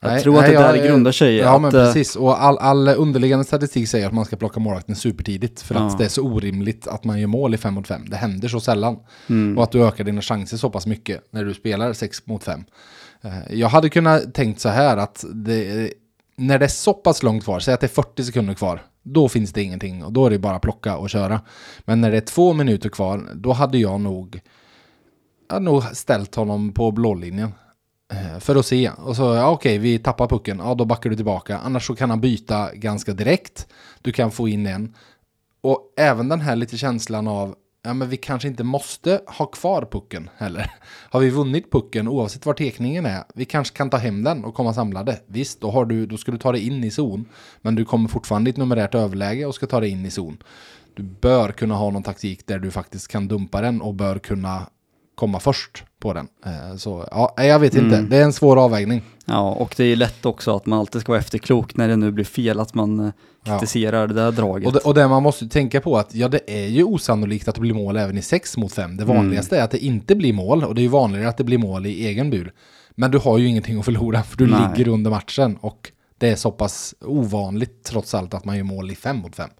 [0.00, 1.62] Jag Nej, tror att nej, det där jag- grundar sig Ja att...
[1.62, 5.60] men eh, precis, och all, all underliggande statistik säger att man ska plocka målvakten supertidigt
[5.62, 5.98] för att Ja.
[5.98, 8.02] det är så orimligt att man gör mål i 5 mot 5.
[8.08, 8.96] Det händer så sällan.
[9.28, 9.58] Mm.
[9.58, 12.64] Och att du ökar dina chanser så pass mycket när du spelar 6 mot 5.
[13.50, 15.90] Jag hade kunnat tänkt så här att det,
[16.36, 19.28] när det är så pass långt kvar, säg att det är 40 sekunder kvar, då
[19.28, 21.40] finns det ingenting och då är det bara att plocka och köra.
[21.84, 24.40] Men när det är två minuter kvar, då hade jag nog,
[25.48, 27.52] jag hade nog ställt honom på blålinjen.
[28.12, 28.90] Eh, för att se.
[28.90, 30.58] Och så, ja okej, vi tappar pucken.
[30.58, 31.58] Ja, då backar du tillbaka.
[31.58, 33.66] Annars så kan han byta ganska direkt.
[34.02, 34.94] Du kan få in en.
[35.60, 39.88] Och även den här lite känslan av, ja men vi kanske inte måste ha kvar
[39.90, 40.72] pucken heller.
[41.10, 44.54] Har vi vunnit pucken oavsett var tekningen är, vi kanske kan ta hem den och
[44.54, 45.20] komma samlade.
[45.26, 47.24] Visst, då, har du, då ska du ta dig in i zon.
[47.62, 50.38] Men du kommer fortfarande i ett numerärt överläge och ska ta dig in i zon.
[50.94, 54.66] Du bör kunna ha någon taktik där du faktiskt kan dumpa den och bör kunna
[55.16, 56.28] komma först på den.
[56.46, 57.96] Eh, Så ja, jag vet inte.
[57.96, 58.10] Mm.
[58.10, 59.02] Det är en svår avvägning.
[59.24, 62.12] Ja, och det är lätt också att man alltid ska vara efterklok när det nu
[62.12, 63.10] blir fel, att man eh,
[63.48, 63.58] Ja.
[63.58, 64.66] kritiserar det där draget.
[64.66, 67.54] Och det, och det man måste tänka på att ja, det är ju osannolikt att
[67.54, 68.96] det blir mål även i 6 mot 5.
[68.96, 71.44] Det vanligaste är att det inte blir mål och det är ju vanligare att det
[71.44, 72.52] blir mål i egen bur.
[72.94, 74.60] Men du har ju ingenting att förlora för du Nej.
[74.76, 78.90] ligger under matchen och det är så pass ovanligt trots allt att man gör mål
[78.90, 79.50] i 5 mot 5.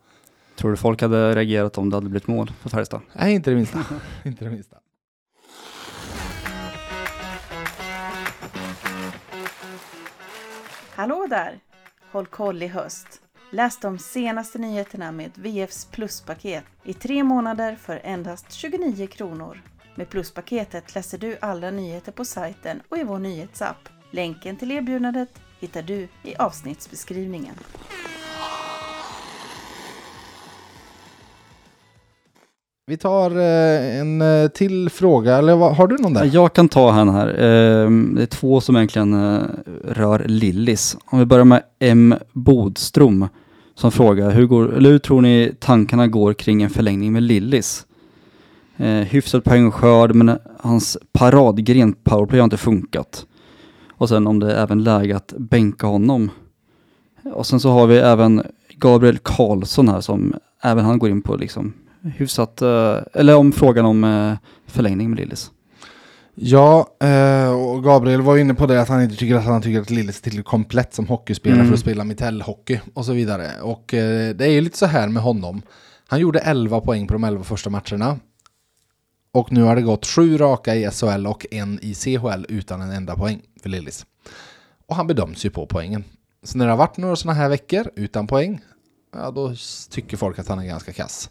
[0.59, 3.01] Tror du folk hade reagerat om det hade blivit mål för Färjestad?
[3.13, 3.79] Nej, inte det minsta.
[4.25, 4.77] inte det minsta.
[10.97, 11.61] Hallå där!
[12.13, 13.21] Håll koll i höst.
[13.51, 19.63] Läs de senaste nyheterna med VFs pluspaket i tre månader för endast 29 kronor.
[19.95, 23.89] Med pluspaketet läser du alla nyheter på sajten och i vår nyhetsapp.
[24.11, 27.55] Länken till erbjudandet hittar du i avsnittsbeskrivningen.
[32.89, 36.31] Vi tar eh, en eh, till fråga, eller har du någon där?
[36.33, 37.29] Jag kan ta han här.
[37.29, 39.43] Ehm, det är två som egentligen eh,
[39.85, 40.97] rör Lillis.
[41.05, 42.15] Om vi börjar med M.
[42.33, 43.29] Bodström
[43.75, 47.87] som frågar hur, går, eller hur tror ni tankarna går kring en förlängning med Lillis?
[48.77, 53.27] Eh, hyfsad poängskörd men hans paradgren powerplay har inte funkat.
[53.91, 56.31] Och sen om det är även läge att bänka honom.
[57.35, 58.43] Och sen så har vi även
[58.77, 61.73] Gabriel Karlsson här som även han går in på liksom
[62.07, 64.35] hyfsat, eh, eller om frågan om eh,
[64.67, 65.51] förlängning med Lillis.
[66.35, 69.81] Ja, eh, och Gabriel var inne på det att han inte tycker att han tycker
[69.81, 71.69] att Lillis är tillräckligt komplett som hockeyspelare Mm.
[71.69, 73.61] för att spela mitellhockey och så vidare.
[73.63, 75.63] Och det är ju lite så här med honom.
[76.09, 78.19] Han gjorde 11 poäng på de 11 första matcherna.
[79.33, 82.91] Och nu har det gått sju raka i SHL och en i CHL utan en
[82.91, 84.07] enda poäng för Lillis.
[84.87, 86.05] Och han bedöms ju på poängen.
[86.43, 88.61] Så när det har varit några sådana här veckor utan poäng,
[89.15, 89.55] ja då
[89.91, 91.31] tycker folk att han är ganska kass.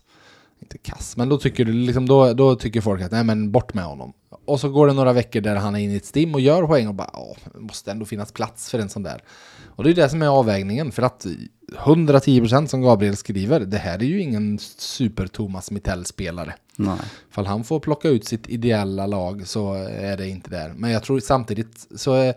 [0.65, 3.73] Inte kass, men då tycker, du liksom, då, då tycker folk att nej men bort
[3.73, 4.13] med honom.
[4.45, 6.67] Och så går det några veckor där han är inne i ett stim och gör
[6.67, 7.12] poäng och bara
[7.54, 9.23] det måste ändå finnas plats för en sån där.
[9.65, 11.25] Och det är det som är avvägningen för att
[11.71, 16.54] 110% som Gabriel skriver, det här är ju ingen super Thomas Mittell-spelare.
[16.75, 16.97] Nej.
[17.32, 20.73] Fall han får plocka ut sitt ideella lag så är det inte där.
[20.75, 22.34] Men jag tror samtidigt så är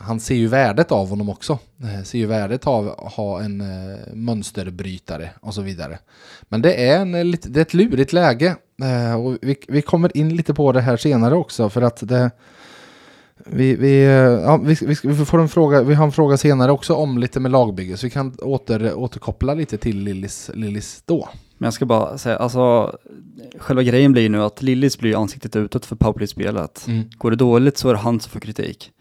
[0.00, 1.58] han ser ju värdet av honom också.
[1.82, 5.98] Eh, ser ju värdet av att ha en eh, mönsterbrytare och så vidare.
[6.42, 8.56] Men det är, en, eh, det är ett lurigt läge.
[8.82, 12.30] Eh, och vi, vi kommer in lite på det här senare också för att det
[13.46, 16.94] vi, vi, eh, ja, vi, vi, får en fråga, vi har en fråga senare också
[16.94, 21.28] om lite med lagbygge så vi kan åter, återkoppla lite till Lillis, Lillis då.
[21.58, 22.96] Men jag ska bara säga, alltså
[23.58, 26.84] själva grejen blir nu att Lillis blir ansiktet utåt för powerplay-spelet.
[26.88, 27.02] Mm.
[27.18, 28.92] Går det dåligt så är det han som får kritik.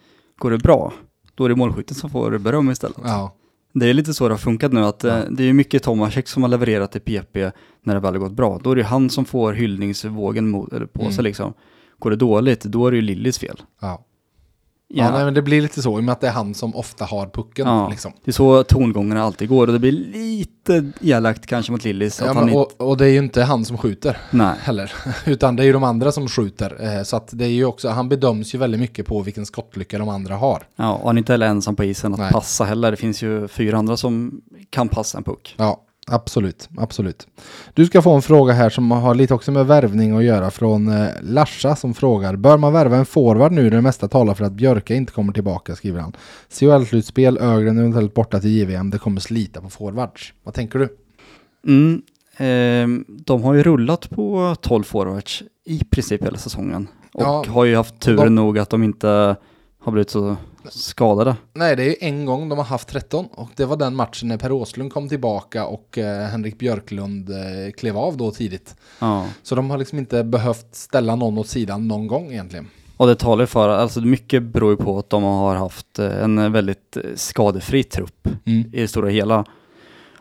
[0.41, 0.93] Går det bra,
[1.35, 2.97] då är det målskytten som får beröm istället.
[3.03, 3.35] Ja,
[3.73, 5.23] Det är lite så det har funkat nu, att eh, Ja.
[5.29, 7.51] det är mycket Tomasek som har levererat till PP
[7.83, 8.59] när det väl har gått bra.
[8.63, 10.51] Då är det han som får hyllningsvågen
[10.93, 11.11] på Mm.
[11.13, 11.53] sig liksom.
[11.99, 13.61] Går det dåligt, då är det ju Lillis fel.
[13.81, 14.05] ja.
[14.93, 16.53] Ja, ja nej, men det blir lite så i och med att det är han
[16.53, 17.67] som ofta har pucken.
[17.67, 17.89] Ja.
[17.89, 18.11] Liksom.
[18.23, 22.21] Det är så tongångarna alltid går och det blir lite elakt kanske mot Lillis.
[22.25, 24.55] Ja, men, och, och det är ju inte han som skjuter nej.
[24.61, 24.93] heller,
[25.25, 26.97] utan det är ju de andra som skjuter.
[26.97, 29.97] Eh, så att det är ju också, han bedöms ju väldigt mycket på vilken skottlycka
[29.97, 30.63] de andra har.
[30.75, 32.31] Ja, och han är inte heller ensam på isen att Nej.
[32.31, 32.91] passa heller.
[32.91, 35.55] Det finns ju fyra andra som kan passa en puck.
[35.57, 37.27] Ja, absolut, absolut.
[37.73, 40.87] Du ska få en fråga här som har lite också med värvning att göra från
[40.87, 44.45] eh, Larsa som frågar Bör man värva en forward nu när det mesta talar för
[44.45, 46.13] att Björka inte kommer tillbaka, skriver han.
[46.49, 50.33] CHL-slutspel, Ögren eventuellt borta till JVM, det kommer slita på forwards.
[50.43, 50.89] Vad tänker du?
[51.67, 52.01] Mm,
[52.37, 56.87] ehm, de har ju rullat på 12 forwards i princip hela säsongen.
[57.13, 59.35] Och Ja, har ju haft turen de- nog att de inte
[59.83, 60.35] har blivit så
[60.69, 61.35] skadade.
[61.53, 64.27] Nej, det är ju en gång de har haft 13 och det var den matchen
[64.27, 68.75] när Per Åslund kom tillbaka och eh, Henrik Björklund eh, klev av då tidigt.
[68.99, 69.25] Ja.
[69.43, 72.67] Så de har liksom inte behövt ställa någon åt sidan någon gång egentligen.
[72.97, 76.23] Och det talar ju för, alltså mycket beror ju på att de har haft eh,
[76.23, 78.59] en väldigt skadefri trupp Mm.
[78.73, 79.45] i det stora hela.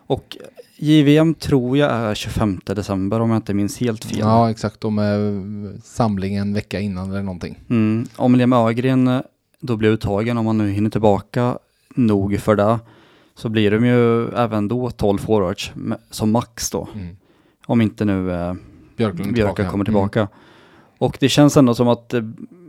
[0.06, 0.36] Och
[0.76, 4.18] JVM tror jag är 25 december om jag inte minns helt fel.
[4.18, 4.80] Ja, exakt.
[4.80, 5.42] De är
[5.84, 7.58] samling en vecka innan eller någonting.
[7.70, 8.06] Mm.
[8.16, 9.22] Om Liam Ögren
[9.60, 11.58] då blir uttagen, om han nu hinner tillbaka
[11.94, 12.78] nog för det,
[13.34, 15.72] så blir de ju även då 12 forwards
[16.10, 16.88] som max då.
[16.94, 17.16] Mm.
[17.66, 18.54] Om inte nu eh,
[18.96, 19.70] Björklund Björka tillbaka.
[19.70, 20.28] kommer tillbaka.
[20.98, 22.22] Och det känns ändå som att eh,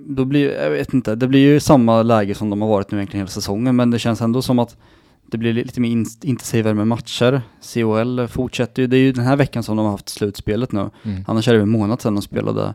[0.06, 2.98] då blir, jag vet inte, det blir ju samma läge som de har varit nu
[2.98, 4.78] egentligen hela säsongen, men det känns ändå som att
[5.26, 7.42] det blir lite mer in- intensivare med matcher.
[7.62, 10.90] CHL fortsätter ju, det är ju den här veckan som de har haft slutspelet nu.
[11.04, 11.24] Mm.
[11.28, 12.74] Annars är det en månad sedan de spelade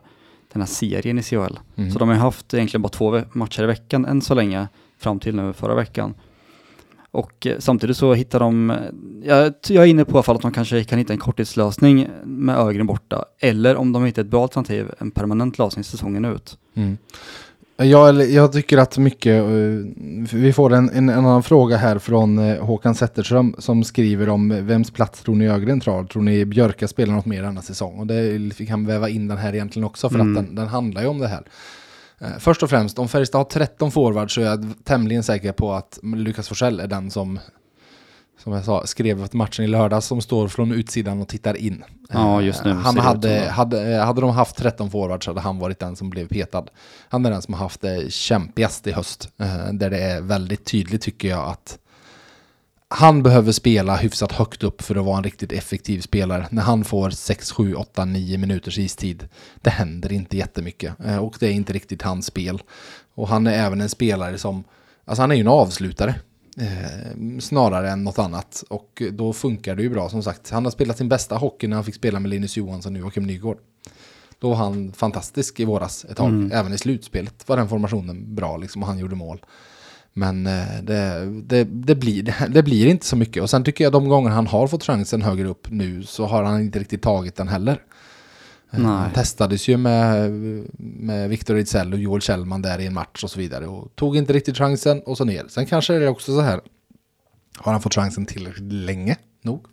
[0.57, 1.59] den här serien i CHL.
[1.75, 1.91] Mm.
[1.91, 4.67] Så de har haft egentligen bara två matcher i veckan än så länge,
[4.99, 6.13] fram till nu förra veckan.
[7.11, 8.77] Och eh, samtidigt så hittar de, eh,
[9.23, 12.07] jag, jag är inne på i alla fall att de kanske kan hitta en korttidslösning
[12.23, 16.57] med Ögren borta, eller om de hittar ett bra alternativ, en permanent lösning säsongen ut.
[16.73, 16.97] Mm.
[17.77, 19.49] Jag, jag tycker att mycket, eh,
[20.33, 24.51] vi får en, en, en annan fråga här från eh, Håkan Zetterström som skriver om
[24.51, 26.03] eh, vems plats tror ni Ögren tar?
[26.03, 27.99] Tror ni Björka spelar något mer denna säsong?
[27.99, 30.37] Och det, vi kan väva in den här egentligen också för Mm.
[30.37, 31.43] att den, den handlar ju om det här.
[32.39, 35.99] Först och främst, om Färjestad har 13 forwards så är jag tämligen säker på att
[36.03, 37.39] Lukas Forsell är den som
[38.43, 41.83] som jag sa, skrev efter matchen i lördags som står från utsidan och tittar in.
[42.09, 43.49] Ja, just nu Eh, Han hade, som det.
[43.51, 46.65] hade, hade de haft 13 forwards så hade han varit den som blev petad.
[47.09, 49.29] Han är den som har haft det kämpigast i höst.
[49.39, 51.77] eh, Där det är väldigt tydligt tycker jag att
[52.89, 56.47] han behöver spela hyfsat högt upp för att vara en riktigt effektiv spelare.
[56.51, 59.27] När han får 6, 7, 8, 9 minuters istid.
[59.61, 60.93] Det händer inte jättemycket.
[61.05, 62.61] eh, Och det är inte riktigt hans spel.
[63.15, 64.63] Och han är även en spelare som,
[65.05, 66.15] alltså han är ju en avslutare.
[66.59, 68.63] Eh, snarare än något annat.
[68.69, 70.49] Och då funkar det ju bra som sagt.
[70.49, 73.23] Han har spelat sin bästa hockey när han fick spela med Linus Johansson och Joakim
[73.23, 73.57] Nygård.
[74.39, 76.29] Då var han fantastisk i våras ett tag.
[76.29, 76.51] Mm.
[76.51, 79.41] Även i slutspelet var den formationen bra liksom, och han gjorde mål.
[80.13, 83.43] Men eh, det, det, det, blir, det blir inte så mycket.
[83.43, 86.43] Och sen tycker jag de gånger han har fått chansen högre upp nu så har
[86.43, 87.81] han inte riktigt tagit den heller.
[88.77, 88.91] Nej.
[88.91, 90.31] Han testades ju med,
[90.77, 93.67] med Victor Ejdsell och Joel Kjellman där i en match och så vidare.
[93.67, 95.45] Och tog inte riktigt chansen och så ner.
[95.49, 96.61] Sen kanske det är också så här.
[97.57, 99.65] Har han fått chansen tillräckligt länge nog?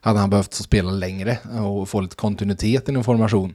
[0.00, 3.54] Hade han behövt spela längre och få lite kontinuitet i en formation?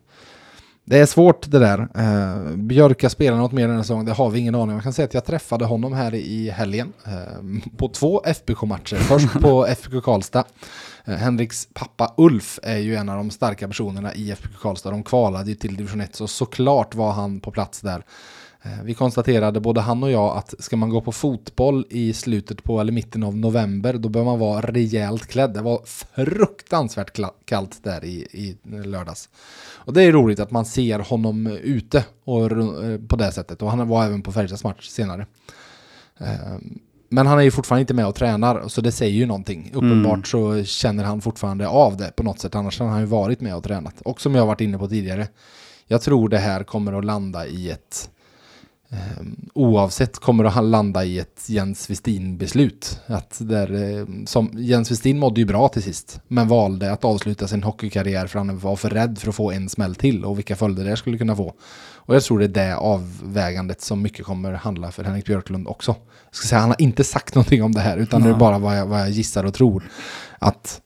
[0.89, 1.79] Det är svårt det där.
[1.79, 4.73] Uh, Björka spelar något mer den här säsongen, det har vi ingen aning om.
[4.73, 7.11] Jag kan säga att jag träffade honom här i helgen eh,
[7.77, 8.95] på två FBK-matcher.
[8.95, 10.43] Först på FBK Karlstad.
[11.05, 14.91] Eh, Henriks pappa Ulf är ju en av de starka personerna i FBK Karlstad.
[14.91, 18.03] De kvalade ju till division 1 så såklart var han på plats där.
[18.61, 22.63] Eh, Vi konstaterade både han och jag att ska man gå på fotboll i slutet
[22.63, 25.53] på eller mitten av november då bör man vara rejält klädd.
[25.53, 29.29] Det var fruktansvärt kallt där i, i lördags.
[29.75, 33.61] Och det är roligt att man ser honom ute och, eh, på det sättet.
[33.61, 35.25] Och han var även på Färjestads match senare.
[36.19, 36.57] Eh,
[37.09, 39.71] Men han är ju fortfarande inte med och tränar, så det säger ju någonting.
[39.73, 43.41] Uppenbart så känner han fortfarande av det på något sätt, annars har han ju varit
[43.41, 44.01] med och tränat.
[44.01, 45.27] Och som jag varit inne på tidigare,
[45.87, 48.09] jag tror det här kommer att landa i ett
[49.53, 53.01] oavsett kommer att landa i ett Jens Westin-beslut.
[53.37, 57.63] Där, eh, som, Jens Westin mådde ju bra till sist, men valde att avsluta sin
[57.63, 60.85] hockeykarriär för han var för rädd för att få en smäll till och vilka följder
[60.85, 61.53] det skulle kunna få.
[61.95, 65.95] Och jag tror det är det avvägandet som mycket kommer handla för Henrik Björklund också.
[66.25, 68.39] Jag ska säga, han har inte sagt någonting om det här, utan det är Nej.
[68.39, 69.83] bara vad jag, vad jag gissar och tror.
[70.39, 70.81] Att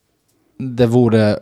[0.57, 1.39] det vore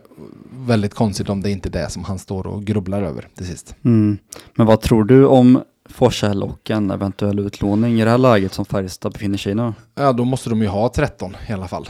[0.52, 3.74] väldigt konstigt om det inte är det som han står och grubblar över till sist.
[3.84, 4.18] Mm.
[4.54, 8.64] Men vad tror du om Forsell och en eventuell utlåning i det här läget som
[8.64, 9.72] Färjestad befinner sig i nu?
[9.94, 11.88] Ja, då måste de ju ha 13 i alla fall.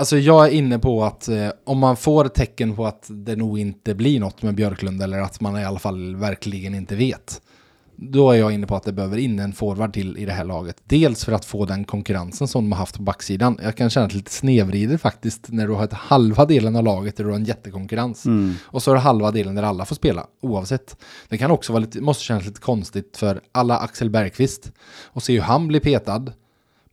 [0.00, 3.58] Alltså jag är inne på att eh, om man får tecken på att det nog
[3.58, 7.40] inte blir något med Björklund eller att man i alla fall verkligen inte vet.
[7.98, 10.44] Då är jag inne på att det behöver in en forward till i det här
[10.44, 10.76] laget.
[10.84, 13.58] Dels för att få den konkurrensen som de har haft på backsidan.
[13.62, 16.84] Jag kan känna att det lite snedvrider faktiskt när du har ett halva delen av
[16.84, 18.26] laget där du har en jättekonkurrens.
[18.26, 18.54] Mm.
[18.62, 20.96] Och så är det halva delen där alla får spela, oavsett.
[21.28, 24.72] Det kan också vara lite, måste kännas lite konstigt för alla Axel Bergqvist
[25.04, 26.32] och se hur han blir petad.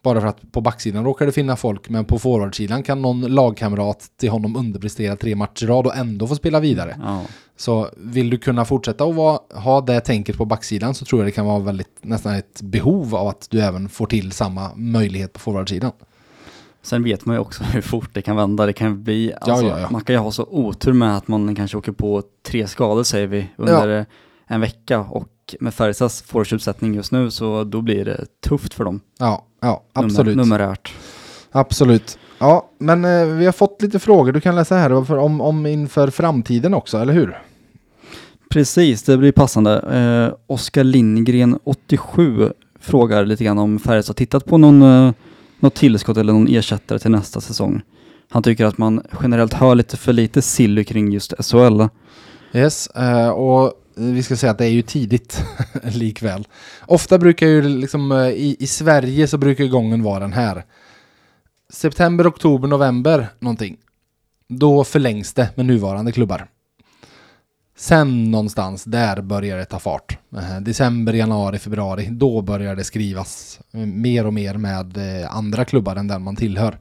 [0.03, 4.07] Bara för att på backsidan råkar det finna folk, men på forwardsidan kan någon lagkamrat
[4.19, 6.99] till honom underprestera tre matcher i rad och ändå få spela vidare.
[7.03, 7.21] Ja.
[7.57, 11.27] Så vill du kunna fortsätta att vara, ha det tänket på backsidan så tror jag
[11.27, 15.33] det kan vara väldigt, nästan ett behov av att du även får till samma möjlighet
[15.33, 15.91] på forwardsidan.
[16.81, 18.65] Sen vet man ju också hur fort det kan vända.
[18.65, 19.87] Det kan bli, alltså, ja, ja.
[19.91, 23.27] man kan ju ha så otur med att man kanske åker på tre skador säger
[23.27, 24.05] vi under
[24.47, 25.27] en vecka och
[25.59, 29.01] med Färjestads forwardsuppsättning just nu så då blir det tufft för dem.
[29.19, 30.37] Ja, ja Nummer- absolut.
[30.37, 30.93] Numerärt.
[31.51, 32.17] Absolut.
[32.39, 34.31] Ja, men eh, vi har fått lite frågor.
[34.31, 37.37] Du kan läsa här för, om, om inför framtiden också, eller hur?
[38.49, 39.79] Precis, det blir passande.
[39.79, 45.11] Eh, Oskar Lindgren, 87, frågar lite grann om Färjestad har tittat på någon, eh,
[45.59, 47.81] något tillskott eller någon ersättare till nästa säsong.
[48.29, 51.81] Han tycker att man generellt hör lite för lite silly kring just SHL.
[52.53, 55.43] Yes, eh, och vi ska säga att det är ju tidigt
[55.83, 56.47] likväl.
[56.85, 60.63] Ofta brukar ju liksom eh, i, i Sverige så brukar gången vara den här.
[61.69, 63.77] September, oktober, november någonting.
[64.47, 66.47] Då förlängs det med nuvarande klubbar.
[67.75, 70.17] Sen någonstans där börjar det ta fart.
[70.35, 72.07] Eh, december, januari, februari.
[72.11, 74.97] Då börjar det skrivas eh, mer och mer med
[75.29, 76.77] andra klubbar än den man tillhör.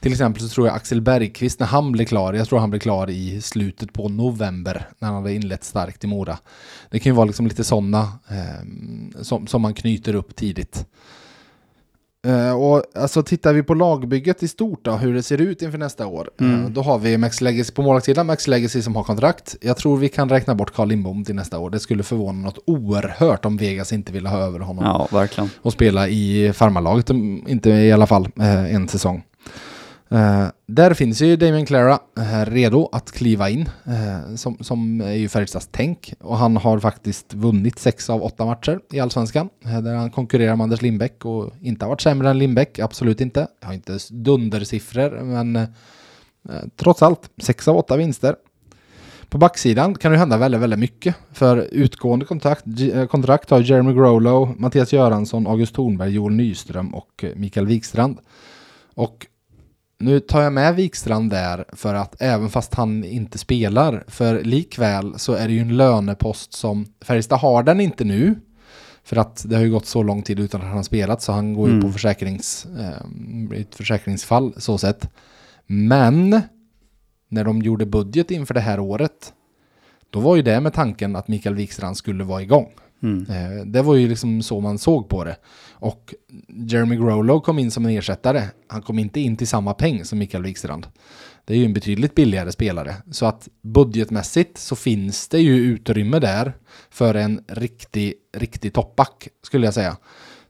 [0.00, 2.80] Till exempel så tror jag Axel Bergqvist när han blir klar, jag tror han blir
[2.80, 6.38] klar i slutet på november när han hade inlett starkt i Mora.
[6.90, 10.86] Det kan ju vara liksom lite sådana eh, som, som man knyter upp tidigt.
[12.26, 15.78] Eh, och alltså tittar vi på lagbygget i stort då, hur det ser ut inför
[15.78, 16.30] nästa år.
[16.40, 16.64] Mm.
[16.64, 19.56] Eh, då har vi Max Legacy på målvaktssidan, Max Legacy som har kontrakt.
[19.60, 21.70] Jag tror vi kan räkna bort Carl Lindbom till nästa år.
[21.70, 25.50] Det skulle förvåna något oerhört om Vegas inte ville ha över honom Ja, verkligen.
[25.62, 29.22] och spela i farmarlaget, inte i alla fall eh, en säsong.
[30.12, 35.12] Uh, där finns ju Damien Clara uh, redo att kliva in, uh, som, som är
[35.12, 36.14] ju Färjestads tänk.
[36.20, 40.64] Och han har faktiskt vunnit sex av åtta matcher i Allsvenskan, där han konkurrerar med
[40.64, 43.46] Anders Lindbäck och inte har varit sämre än Lindbäck, absolut inte.
[43.60, 45.66] Jag har inte dundersiffror, men
[46.76, 48.36] trots allt, sex av åtta vinster.
[49.28, 51.16] På backsidan kan det hända väldigt, väldigt mycket.
[51.32, 52.64] För utgående kontrakt,
[53.10, 58.18] kontrakt har Jeremy Grolo, Mattias Göransson, August Thornberg, Joel Nyström och Mikael Wikstrand.
[58.94, 59.26] Och
[59.98, 65.18] nu tar jag med Wikstrand där för att även fast han inte spelar, för likväl
[65.18, 68.34] så är det ju en lönepost som Färjestad har den inte nu.
[69.04, 71.32] För att det har ju gått så lång tid utan att han har spelat så
[71.32, 71.86] han går ju Mm.
[71.86, 75.10] på försäkrings, eh, ett försäkringsfall så sett.
[75.66, 76.40] Men
[77.28, 79.32] när de gjorde budget inför det här året
[80.10, 82.68] då var ju det med tanken att Mikael Wikstrand skulle vara igång.
[83.06, 83.26] Mm.
[83.30, 85.36] Eh, Det var ju liksom så man såg på det.
[85.72, 86.14] Och
[86.48, 88.42] Jeremy Grolo kom in som en ersättare.
[88.68, 90.86] Han kom inte in till samma peng som Mikael Wikstrand.
[91.44, 92.94] Det är ju en betydligt billigare spelare.
[93.10, 96.52] Så att budgetmässigt så finns det ju utrymme där
[96.90, 99.96] för en riktig, riktig toppback skulle jag säga.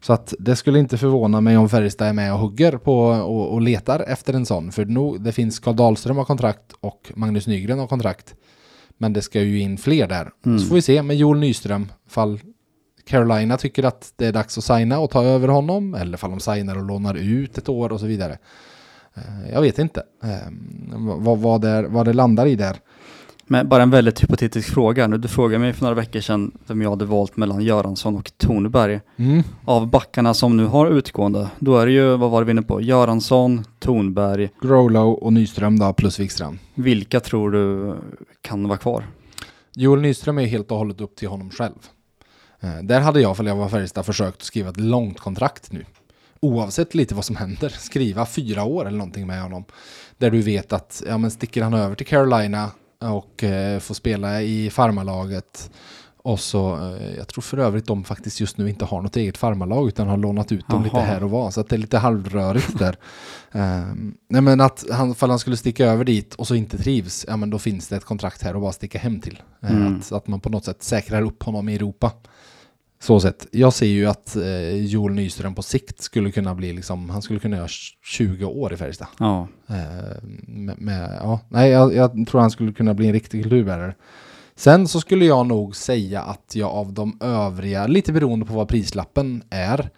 [0.01, 3.53] Så att det skulle inte förvåna mig om Färjestad är med och hugger på och,
[3.53, 4.73] och letar efter en sån.
[4.73, 8.35] För nu, det finns Karl Dahlström har kontrakt och Magnus Nygren har kontrakt.
[8.98, 10.30] Men det ska ju in fler där.
[10.46, 10.59] Mm.
[10.59, 11.92] Så får vi se med Joel Nyström.
[12.09, 12.40] Fall
[13.04, 15.94] Carolina tycker att det är dags att signa och ta över honom.
[15.94, 18.38] Eller fall de signar och lånar ut ett år och så vidare.
[19.14, 20.48] Eh, Jag vet inte eh,
[21.18, 22.76] vad, vad, det, vad det landar i där.
[23.48, 25.18] Men bara en väldigt hypotetisk fråga nu.
[25.18, 29.00] Du frågade mig för några veckor sedan vem jag hade valt mellan Göransson och Tornberg.
[29.16, 29.42] Mm.
[29.64, 32.62] Av backarna som nu har utgående, då är det ju, vad var det vi inne
[32.62, 32.80] på?
[32.80, 34.50] Göransson, Tornberg.
[34.61, 36.59] Grolo och Nyström då plus Wikstrand.
[36.74, 37.94] Vilka tror du
[38.40, 39.04] kan vara kvar?
[39.74, 41.74] Joel Nyström är helt och hållet upp till honom själv.
[42.61, 45.85] Eh, Där hade jag, för jag var Färjestad, försökt skriva ett långt kontrakt nu.
[46.40, 49.64] Oavsett lite vad som händer, skriva fyra år eller någonting med honom.
[50.18, 54.42] Där du vet att, ja men sticker han över till Carolina och eh, får spela
[54.42, 55.70] i farmarlaget
[56.26, 59.37] och så, eh, jag tror för övrigt de faktiskt just nu inte har något eget
[59.37, 61.04] farmarlag utan har lånat ut dem lite Jaha.
[61.04, 61.50] här och var.
[61.50, 62.97] Så att det är lite halvrörigt där.
[63.53, 67.24] Um, nej men att han, fall han skulle sticka över dit och så inte trivs,
[67.28, 69.42] ja men då finns det ett kontrakt här och bara sticka hem till.
[69.62, 69.97] Eh, Mm.
[69.97, 72.12] Att, att man på något sätt säkrar upp honom i Europa.
[73.01, 73.47] Så sett.
[73.51, 77.38] Jag ser ju att eh, Joel Nyström på sikt skulle kunna bli liksom, han skulle
[77.40, 77.68] kunna göra
[78.05, 79.09] 20 år i Färjestad.
[79.18, 83.42] Ja, Eh, med, med, ja, nej, jag, jag tror han skulle kunna bli en riktig
[83.42, 83.94] kulturbärare.
[84.55, 88.68] Sen så skulle jag nog säga att jag av de övriga, lite beroende på vad
[88.68, 89.90] prislappen är,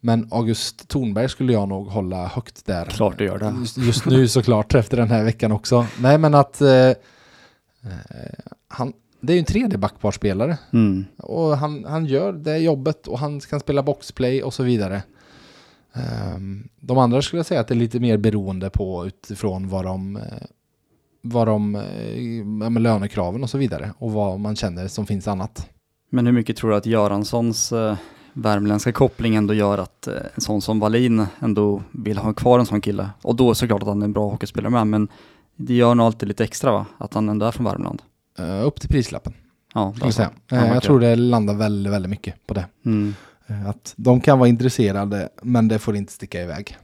[0.00, 2.84] men August Thornberg skulle jag nog hålla högt där.
[2.84, 3.54] klart du gör det.
[3.60, 5.86] Just, just nu såklart efter den här veckan också.
[6.00, 6.94] Nej men att eh, eh,
[8.68, 8.92] han,
[9.26, 11.04] det är ju en tredje backparspelare Mm.
[11.16, 15.02] och han, han gör det jobbet och han kan spela boxplay och så vidare.
[15.92, 19.84] Ehm, de andra skulle jag säga att det är lite mer beroende på utifrån vad
[19.84, 20.22] de, eh,
[21.22, 21.82] vad de eh,
[22.62, 25.70] ja, med lönekraven och så vidare och vad man känner som finns annat.
[26.10, 27.96] Men hur mycket tror du att Göranssons eh,
[28.32, 32.66] värmländska koppling ändå gör att eh, en sån som Wallin ändå vill ha kvar en
[32.66, 33.10] sån kille?
[33.22, 35.08] Och då såklart att han är en bra hockeyspelare med, men
[35.56, 36.86] det gör nog alltid lite extra va?
[36.98, 38.02] Att han ändå är från Värmland.
[38.38, 39.32] Eh, upp till prislappen,
[39.74, 40.30] Ja, skulle jag säga.
[40.50, 42.66] Ja, Eh, jag tror det landar väldigt, väldigt mycket på det.
[42.86, 43.14] Mm.
[43.46, 46.76] Eh, Att de kan vara intresserade, men det får inte sticka iväg.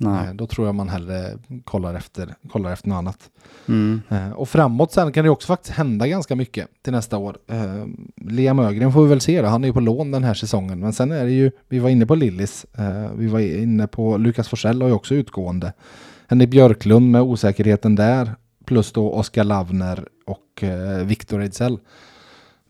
[0.00, 0.26] Nej.
[0.28, 3.18] Eh, Då tror jag man hellre kollar efter, kollar efter något annat.
[3.68, 4.02] Mm.
[4.08, 7.36] Eh, Och framåt sen kan det också faktiskt hända ganska mycket till nästa år.
[7.50, 7.84] Eh,
[8.30, 10.80] Liam Ögren får vi väl se då, han är ju på lån den här säsongen.
[10.80, 14.16] Men sen är det ju, vi var inne på Lillis, eh, vi var inne på
[14.16, 15.72] Lukas Forsell har ju också utgående.
[16.28, 18.30] Henrik Björklund med osäkerheten där,
[18.64, 21.78] plus då Oskar Lavner och eh, Viktor Ejdsell.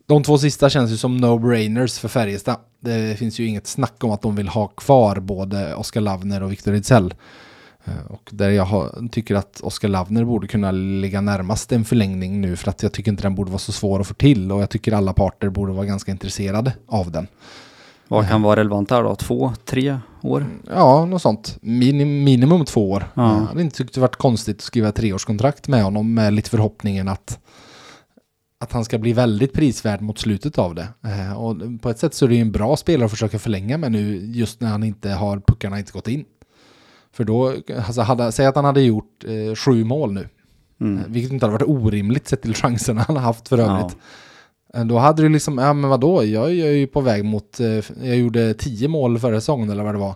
[0.06, 2.56] De två sista känns ju som no-brainers för Färjestad.
[2.80, 6.52] Det finns ju inget snack om att de vill ha kvar både Oskar Lavner och
[6.52, 7.14] Viktor Ejdsell.
[7.84, 12.56] Eh, och där jag tycker att Oskar Lavner borde kunna ligga närmast en förlängning nu
[12.56, 14.70] för att jag tycker inte den borde vara så svår att få till och jag
[14.70, 17.26] tycker alla parter borde vara ganska intresserade av den.
[18.08, 19.14] Vad kan vara relevant där då?
[19.16, 20.46] Två, tre år?
[20.70, 21.58] Ja, något sånt.
[21.62, 23.04] Minim, minimum två år.
[23.14, 23.34] Ja.
[23.34, 27.08] Jag hade inte tyckt det varit konstigt att skriva treårskontrakt med honom med lite förhoppningen
[27.08, 27.38] att,
[28.60, 30.88] att han ska bli väldigt prisvärd mot slutet av det.
[31.04, 33.78] Eh, och på ett sätt så är det ju en bra spelare att försöka förlänga
[33.78, 36.24] med nu just när han inte har, puckarna inte gått in.
[37.12, 37.54] För då,
[37.86, 40.28] alltså hade, säg att han hade gjort eh, sju mål nu,
[40.80, 40.98] Mm.
[40.98, 43.64] Eh, vilket inte hade varit orimligt sett till chanserna han har haft för Ja.
[43.64, 43.92] övrigt.
[43.92, 43.98] Eh,
[44.74, 47.84] Eh, då hade du liksom, ja men vadå, jag är ju på väg mot, eh,
[48.02, 50.14] jag gjorde 10 mål förra säsongen eller vad det var,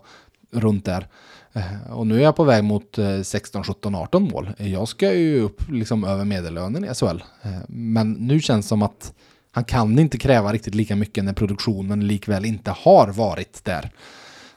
[0.51, 1.07] runt där.
[1.53, 4.51] Eh, och nu är jag på väg mot 16, 17, 18 mål.
[4.57, 7.23] Jag ska ju upp liksom över medellönen i SHL.
[7.69, 9.13] Men nu känns det som att
[9.51, 13.91] han kan inte kräva riktigt lika mycket när produktionen likväl inte har varit där.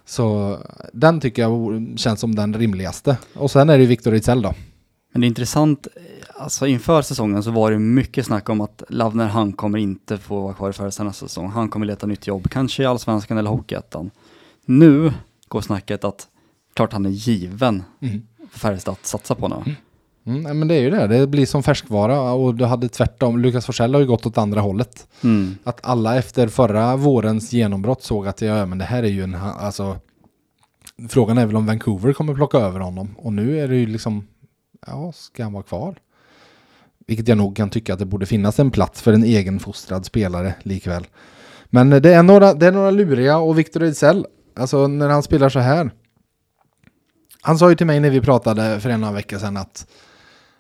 [0.06, 0.58] Så
[0.94, 3.18] den tycker jag känns som den rimligaste.
[3.34, 4.54] Och sen är det ju Victor Ejdsell då.
[5.12, 5.88] Men det är intressant,
[6.42, 10.42] alltså inför säsongen så var det mycket snack om att Lavner, han kommer inte få
[10.42, 11.50] vara kvar i Färjestad nästa säsong.
[11.50, 14.12] Han kommer leta nytt jobb, kanske i Allsvenskan eller Hockeyettan.
[14.66, 15.14] Nu
[15.48, 16.28] går snacket att
[16.74, 18.22] klart han är given Mm.
[18.52, 19.76] för Färjestad att satsa på nu.
[20.26, 23.40] Mm, nej, men det är ju det, det blir som färskvara och du hade tvärtom.
[23.40, 25.08] Lukas Forsell har ju gått åt andra hållet.
[25.24, 25.58] Mm.
[25.64, 29.36] Att alla efter förra vårens genombrott såg att ja, men det här är ju en,
[29.36, 29.98] alltså
[31.10, 34.28] Frågan är väl om Vancouver kommer plocka över honom och nu är det ju liksom
[34.88, 35.96] Ja, ska han vara kvar?
[37.12, 40.54] Vilket jag nog kan tycka att det borde finnas en plats för en egenfostrad spelare
[40.64, 41.08] likväl.
[41.66, 45.50] Men det är några, det är några luriga och Victor Ejdsell, alltså när han spelar
[45.50, 45.92] så här.
[47.42, 49.88] Han sa ju till mig när vi pratade för en vecka sedan att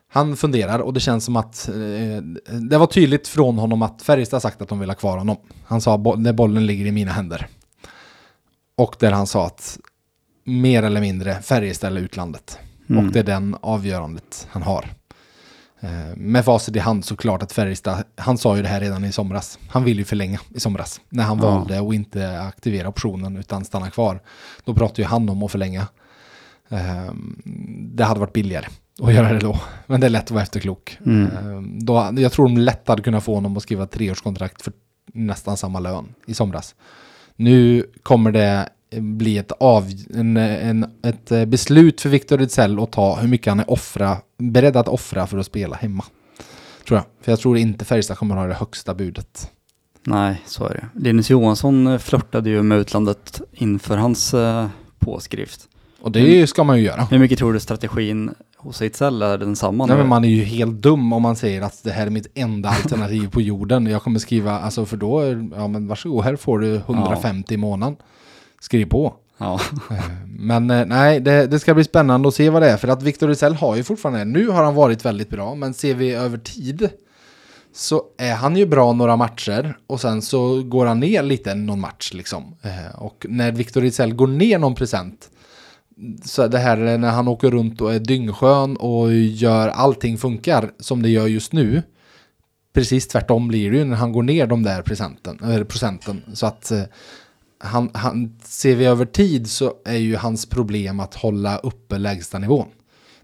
[0.07, 2.23] han funderar och det känns som att eh,
[2.69, 5.37] det var tydligt från honom att Färjestad sagt att de vill ha kvar honom.
[5.65, 7.47] Han sa bo- när bollen ligger i mina händer.
[8.77, 9.79] Och där han sa att
[10.43, 12.59] mer eller mindre Färjestad eller utlandet.
[12.89, 13.05] Mm.
[13.05, 15.00] Och det är den avgörandet han har.
[15.83, 19.11] Eh, med facit i hand såklart att Färjestad, han sa ju det här redan i
[19.11, 19.59] somras.
[19.69, 21.01] Han vill ju förlänga i somras.
[21.09, 21.49] När han Ja.
[21.49, 24.19] valde att inte aktivera optionen utan stanna kvar.
[24.65, 25.87] Då pratade ju han om att förlänga.
[26.69, 27.11] Eh,
[27.93, 28.65] det hade varit billigare
[29.01, 29.59] att göra det då.
[29.87, 30.97] Men det är lätt att vara efterklok.
[31.05, 31.25] Mm.
[31.25, 34.73] Eh, Då, jag tror de lätt hade kunnat få honom att skriva treårskontrakt för
[35.13, 36.75] nästan samma lön i somras.
[37.35, 42.91] Nu kommer det bli ett, av, en, en, ett eh, beslut för Victor Ejdsell att
[42.91, 46.03] ta hur mycket han är offra, beredd att offra för att spela hemma.
[46.87, 47.05] Tror jag.
[47.21, 49.51] För jag tror inte Färjestad kommer att ha det högsta budet.
[50.03, 50.99] Nej, så är det.
[50.99, 54.67] Linus Johansson eh, flörtade ju med utlandet inför hans eh,
[54.99, 55.67] påskrift.
[56.01, 57.03] Och det ska man ju göra.
[57.03, 60.81] Hur mycket tror du strategin hos Ejdsell är densamma Nej, men man är ju helt
[60.81, 63.85] dum om man säger att det här är mitt enda alternativ på jorden.
[63.85, 65.23] Jag kommer skriva, alltså för då,
[65.55, 67.95] ja men varsågod, här får du 150 i månaden.
[68.61, 69.13] Skriv på.
[69.37, 69.59] Ja.
[70.25, 72.77] Men eh, nej, det, det ska bli spännande att se vad det är.
[72.77, 75.93] För att Victor Rizell har ju fortfarande, nu har han varit väldigt bra, men ser
[75.93, 76.89] vi över tid
[77.73, 81.79] så är han ju bra några matcher och sen så går han ner lite någon
[81.79, 82.55] match liksom.
[82.61, 85.29] Eh, och när Victor Rizell går ner någon procent
[86.25, 91.01] så det här när han åker runt och är dyngskön och gör allting funkar som
[91.01, 91.83] det gör just nu.
[92.73, 95.65] precis tvärtom blir det ju när han går ner de där procenten.
[95.67, 96.21] Procenten.
[96.33, 96.83] Så att eh,
[97.63, 102.39] han, han, ser vi över tid så är ju hans problem att hålla uppe lägsta
[102.39, 102.67] nivån.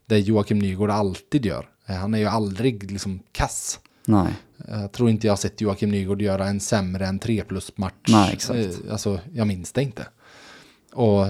[0.05, 1.69] Det Joakim Nygård alltid gör.
[1.85, 3.79] Han är ju aldrig liksom kass.
[4.05, 4.33] Nej.
[4.67, 7.93] Jag tror inte jag har sett Joakim Nygård göra en sämre än 3 plus match.
[8.07, 8.59] Nej, exakt.
[8.59, 10.07] Eh, Alltså, jag minns det inte.
[10.93, 11.27] Och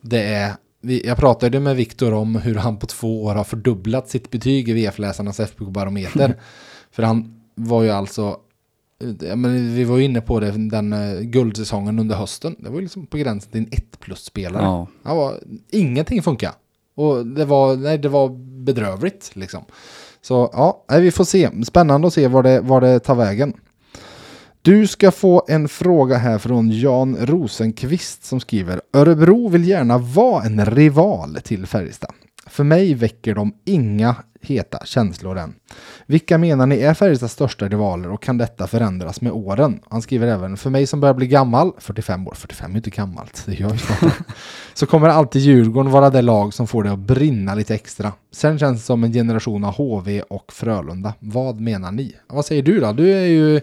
[0.00, 4.30] det är, jag pratade med Viktor om hur han på två år har fördubblat sitt
[4.30, 6.34] betyg i VF-läsarnas FBK-barometer.
[6.90, 8.38] För han var ju alltså,
[9.20, 12.56] ja, men vi var ju inne på det, den eh, guldsäsongen under hösten.
[12.58, 14.62] Det var ju liksom på gränsen till en 1 plus-spelare.
[14.62, 14.86] Ja.
[15.02, 15.34] Han var,
[15.70, 16.52] ingenting funkar.
[16.96, 18.28] Och det var, nej, det var
[18.64, 19.64] bedrövligt liksom.
[20.22, 21.64] Så ja, vi får se.
[21.64, 23.54] Spännande att se var det, var det tar vägen.
[24.62, 30.44] Du ska få en fråga här från Jan Rosenqvist som skriver Örebro vill gärna vara
[30.44, 32.10] en rival till Färjestad.
[32.46, 35.54] För mig väcker de inga heta känslor än.
[36.06, 39.80] Vilka menar ni är Färjestads största rivaler och kan detta förändras med åren?
[39.90, 42.90] Han skriver även för mig som börjar bli gammal, 45 år, 45 är ju inte
[42.90, 44.10] gammalt, det gör jag ju
[44.74, 48.12] så kommer alltid Djurgården vara det lag som får det att brinna lite extra.
[48.32, 51.14] Sen känns det som en generation av HV och Frölunda.
[51.18, 52.16] Vad menar ni?
[52.28, 52.92] Vad säger du då?
[52.92, 53.60] Du är ju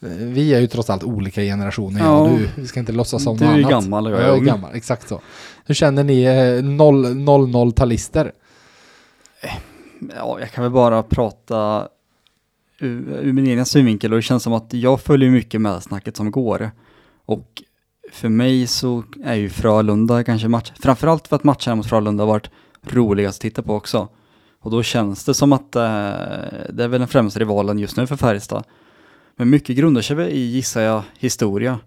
[0.00, 2.00] vi är ju trots allt olika generationer.
[2.00, 2.30] Ja.
[2.38, 3.70] Du, vi ska inte låtsas som Du något är annat.
[3.70, 4.70] gammal och jag är jag är gammal.
[4.74, 5.20] Exakt så.
[5.64, 8.32] Hur känner ni eh, 00-talister?
[10.16, 11.88] Ja, jag kan väl bara prata
[12.80, 16.16] ur, ur min egen synvinkel och det känns som att jag följer mycket med snacket
[16.16, 16.70] som går.
[17.26, 17.62] Och
[18.12, 22.28] för mig så är ju Frölunda kanske match, framförallt för att matcherna mot Frölunda har
[22.28, 22.50] varit
[22.82, 24.08] roligast att titta på också.
[24.60, 25.82] Och då känns det som att eh,
[26.70, 28.64] det är väl den främsta rivalen just nu för Färjestad.
[29.38, 31.78] Men mycket grundar sig väl i, gissar jag, historia.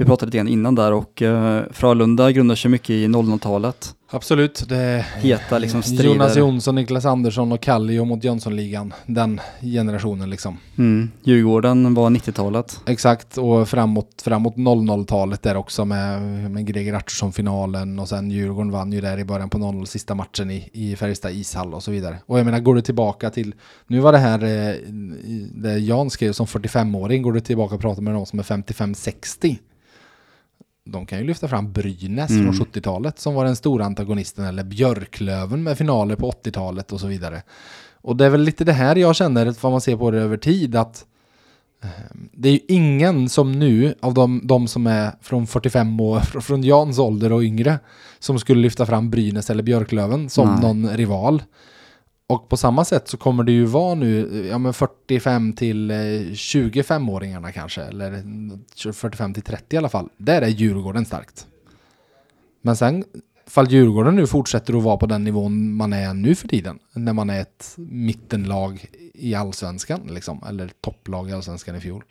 [0.00, 3.94] Vi pratade lite grann innan där och eh, Frölunda grundar sig mycket i 00-talet.
[4.10, 4.64] Absolut.
[4.68, 6.04] Det Heta liksom strider.
[6.04, 8.94] Jonas Jonsson, Niklas Andersson och Kallio mot Jönssonligan.
[9.06, 10.58] Den generationen liksom.
[10.78, 11.10] Mm.
[11.22, 12.80] Djurgården var 90-talet.
[12.86, 18.92] Exakt, och framåt, framåt 00-talet där också med, med Greger Artursson-finalen och sen Djurgården vann
[18.92, 22.16] ju där i början på 00 sista matchen i, i Färjestad ishall och så vidare.
[22.26, 23.54] Och jag menar, går du tillbaka till,
[23.86, 24.74] nu var det här eh,
[25.54, 29.56] det Jan skrev som 45-åring, går du tillbaka och pratar med någon som är 55-60
[30.84, 32.42] de kan ju lyfta fram Brynäs Mm.
[32.52, 37.06] från 70-talet som var den stora antagonisten eller Björklöven med finaler på 80-talet och så
[37.06, 37.42] vidare.
[38.02, 40.36] Och det är väl lite det här jag känner, vad man ser på det över
[40.36, 41.04] tid, att
[41.82, 41.88] eh,
[42.32, 46.40] det är ju ingen som nu, av de, de som är från 45 år, fr-
[46.40, 47.78] från Jans ålder och yngre,
[48.18, 50.60] som skulle lyfta fram Brynäs eller Björklöven som Nej.
[50.62, 51.42] någon rival.
[52.30, 55.94] Och på samma sätt så kommer det ju vara nu, ja men 45 till eh,
[55.94, 58.22] 25-åringarna kanske, eller
[58.92, 60.08] 45 till 30 i alla fall.
[60.16, 61.46] Där är Djurgården starkt.
[62.62, 63.04] Men sen,
[63.46, 67.12] fall Djurgården nu fortsätter att vara på den nivån man är nu för tiden, när
[67.12, 72.04] man är ett mittenlag i allsvenskan, liksom, eller topplag i allsvenskan i fjol.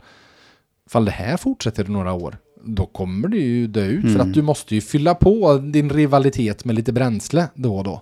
[0.90, 4.22] Fall det här fortsätter i några år, då kommer det ju dö ut, för Mm.
[4.22, 8.02] att du måste ju fylla på din rivalitet med lite bränsle då och då.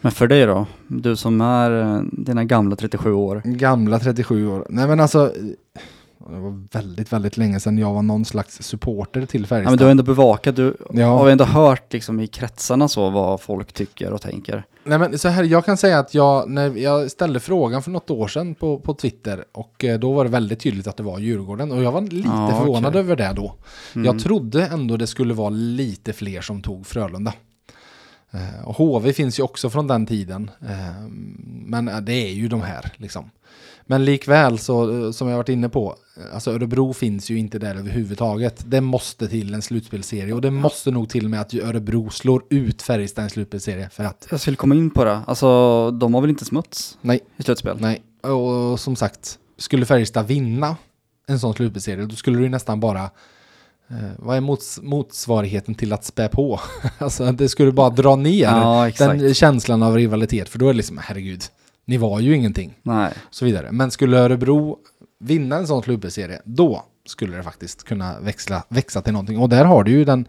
[0.00, 0.66] Men för dig då?
[0.88, 3.42] Du som är eh, dina gamla 37 år.
[3.44, 4.66] Gamla 37 år.
[4.70, 5.32] Nej men alltså,
[6.30, 9.70] det var väldigt, väldigt länge sedan jag var någon slags supporter till Ja, Färjestad.
[9.72, 11.06] men du har ändå bevakat, du Ja.
[11.18, 14.64] har ändå hört liksom i kretsarna så vad folk tycker och tänker.
[14.84, 18.10] Nej men så här, jag kan säga att jag, när jag ställde frågan för något
[18.10, 21.18] år sedan på, på Twitter och eh, då var det väldigt tydligt att det var
[21.18, 23.00] Djurgården och jag var lite Ja, förvånad okej.
[23.00, 23.54] över det då.
[23.94, 24.04] Mm.
[24.06, 27.32] Jag trodde ändå det skulle vara lite fler som tog Frölunda.
[28.30, 30.50] Eh, och HV finns ju också från den tiden.
[30.60, 31.08] Eh,
[31.66, 33.30] men eh, det är ju de här liksom.
[33.90, 35.96] Men likväl så, som jag varit inne på,
[36.32, 38.62] alltså Örebro finns ju inte där överhuvudtaget.
[38.66, 42.82] Det måste till en slutspelserie och det måste nog till med att Örebro slår ut
[42.82, 45.20] Färjestad i en slutspelserie för att Jag skulle komma in på det.
[45.26, 47.20] Alltså, de har väl inte smuts Nej.
[47.36, 47.76] i slutspel?
[47.80, 50.76] Nej, och som sagt, skulle Färjestad vinna
[51.26, 53.10] en sån slutspelserie, då skulle det ju nästan bara
[54.18, 56.60] vad är mots motsvarigheten till att spä på?
[56.98, 60.76] alltså det skulle bara dra ner Ja, den känslan av rivalitet, för då är det
[60.76, 61.42] liksom, herregud,
[61.84, 63.12] ni var ju ingenting, Nej.
[63.30, 63.72] så vidare.
[63.72, 64.78] Men skulle Örebro
[65.20, 69.38] vinna en sån slutspelserie, då skulle det faktiskt kunna växla, växa till någonting.
[69.38, 70.28] Och där har du ju den,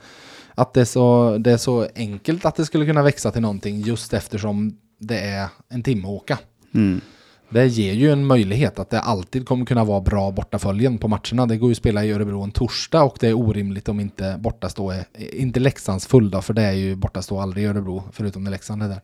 [0.56, 3.82] att det är, så, det är så enkelt att det skulle kunna växa till någonting
[3.82, 6.40] just eftersom det är en timme att åka.
[6.74, 7.02] Mm.
[7.50, 11.46] Det ger ju en möjlighet att det alltid kommer kunna vara bra bortaföljen på matcherna.
[11.46, 14.36] Det går ju att spela i Örebro en torsdag och det är orimligt om inte
[14.40, 18.44] bortastå är, inte Leksands full då, för det är ju bortastå aldrig i Örebro, förutom
[18.44, 19.02] när Leksand är där.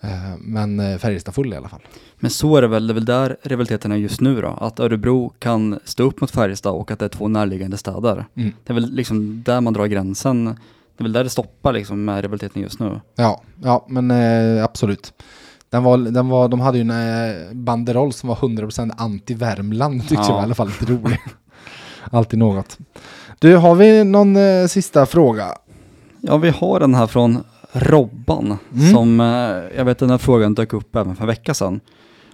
[0.00, 1.80] Eh, Men eh, Färjestad full i alla fall.
[2.16, 4.48] Men så är det väl, det är väl där rivaliteten är just nu då.
[4.48, 8.26] Att Örebro kan stå upp mot Färjestad och att det är två närliggande städer.
[8.34, 8.52] Mm.
[8.64, 10.44] Det är väl liksom där man drar gränsen.
[10.44, 13.00] Det är väl där det stoppar liksom med rivaliteten just nu.
[13.14, 15.12] Ja, ja men eh, absolut.
[15.70, 20.14] Den var, den var, de hade ju en eh, banderoll som var 100% anti-Värmland, tyckte
[20.14, 20.24] Ja.
[20.26, 21.18] jag var i alla fall lite rolig.
[22.10, 22.78] Alltid något.
[23.38, 25.46] Du, har vi någon eh, sista fråga?
[26.20, 28.92] Ja, vi har den här från Robban, Mm.
[28.92, 29.26] som eh,
[29.76, 31.80] jag vet den här frågan dök upp även för en vecka sedan.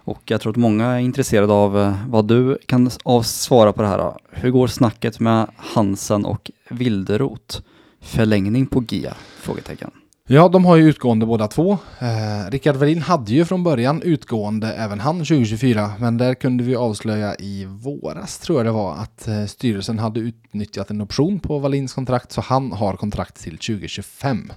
[0.05, 2.91] Och jag tror att många är intresserade av eh, vad du kan
[3.25, 3.99] svara på det här.
[3.99, 4.17] då.
[4.31, 7.63] Hur går snacket med Hansen och Wilderot?
[8.01, 9.15] Förlängning på GIA?
[9.41, 9.91] Frågetecken.
[10.29, 11.79] Ja, de har ju utgående båda två.
[11.99, 16.77] Eh, Rickard Wallin hade ju från början utgående även han 2024, men där kunde vi
[16.77, 21.59] avslöja i våras tror jag det var att eh, styrelsen hade utnyttjat en option på
[21.59, 24.53] Wallins kontrakt så han har kontrakt till 2025.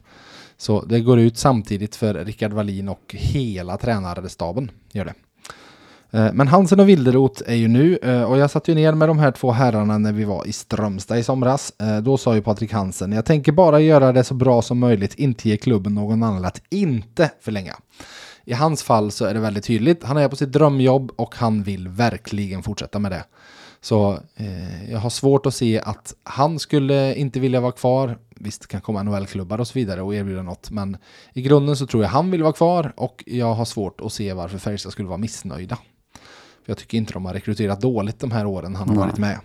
[0.58, 5.14] Så det går ut samtidigt för Rickard Wallin och hela tränarstaben gör det.
[6.12, 9.10] Eh, men Hansen och Wilderot är ju nu, eh, och jag satt ju ner med
[9.10, 11.74] de här två herrarna när vi var i Strömstad i somras.
[11.80, 15.16] Eh, då sa ju Patrik Hansen, jag tänker bara göra det så bra som möjligt,
[15.16, 17.76] inte ge klubben någon annan att inte förlänga.
[18.46, 21.64] I hans fall så är det väldigt tydligt, han är på sitt drömjobb och han
[21.64, 23.24] vill verkligen fortsätta med det.
[23.82, 28.18] Så eh, jag har svårt att se att han skulle inte vilja vara kvar.
[28.36, 30.98] Visst, det kan komma NHL-klubbar och så vidare och erbjuda något, men
[31.34, 34.34] i grunden så tror jag han vill vara kvar och jag har svårt att se
[34.34, 35.78] varför Färjestad skulle vara missnöjda.
[36.70, 39.06] Jag tycker inte de har rekryterat dåligt de här åren han har Nej.
[39.06, 39.40] varit med.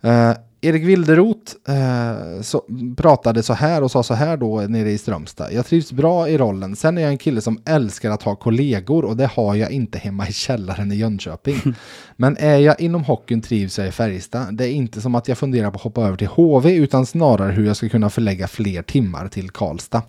[0.00, 2.62] Eh, Erik Wilderot eh, så,
[2.96, 5.52] pratade så här och sa så här då nere i Strömstad.
[5.52, 6.76] Jag trivs bra i rollen.
[6.76, 9.98] Sen är jag en kille som älskar att ha kollegor och det har jag inte
[9.98, 11.56] hemma i källaren i Jönköping.
[12.20, 14.56] Men är jag inom hockeyn trivs jag i Färjestad.
[14.56, 17.52] Det är inte som att jag funderar på att hoppa över till HV utan snarare
[17.52, 20.02] hur jag ska kunna förlägga fler timmar till Karlstad.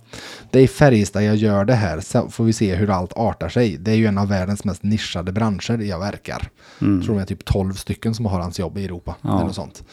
[0.50, 3.50] Det är i Färjestad jag gör det här, så får vi se hur allt artar
[3.50, 3.78] sig.
[3.78, 6.50] Det är ju en av världens mest nischade branscher jag verkar.
[6.80, 9.16] Jag tror det är typ 12 stycken som har hans jobb i Europa.
[9.22, 9.36] Ja.
[9.36, 9.84] Eller något sånt.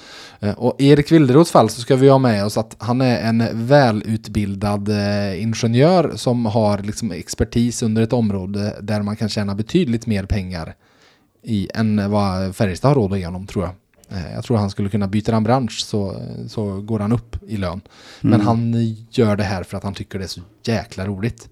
[0.40, 3.20] Eh, Och i Erik Wilderots fall så ska vi ha med oss att han är
[3.20, 9.54] en välutbildad eh, ingenjör som har liksom expertis under ett område där man kan tjäna
[9.54, 10.74] betydligt mer pengar
[11.49, 13.74] i än vad Färjestad har råd att ge honom tror jag.
[14.18, 17.57] Eh, Jag tror han skulle kunna byta en bransch så, så går han upp i
[17.57, 17.80] lön.
[18.20, 18.46] Men Mm.
[18.46, 18.74] han
[19.11, 21.49] gör det här för att han tycker det är så jäkla roligt.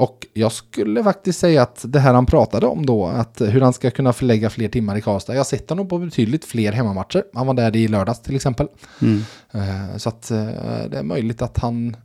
[0.00, 3.72] Och jag skulle faktiskt säga att det här han pratade om då, att hur han
[3.72, 5.32] ska kunna förlägga fler timmar i Karlstad.
[5.32, 7.24] Jag har sett honom på betydligt fler hemmamatcher.
[7.34, 8.66] Han var där i lördags till exempel.
[9.02, 9.22] Mm.
[9.52, 10.44] Eh, Så att eh,
[10.90, 11.96] det är möjligt att han,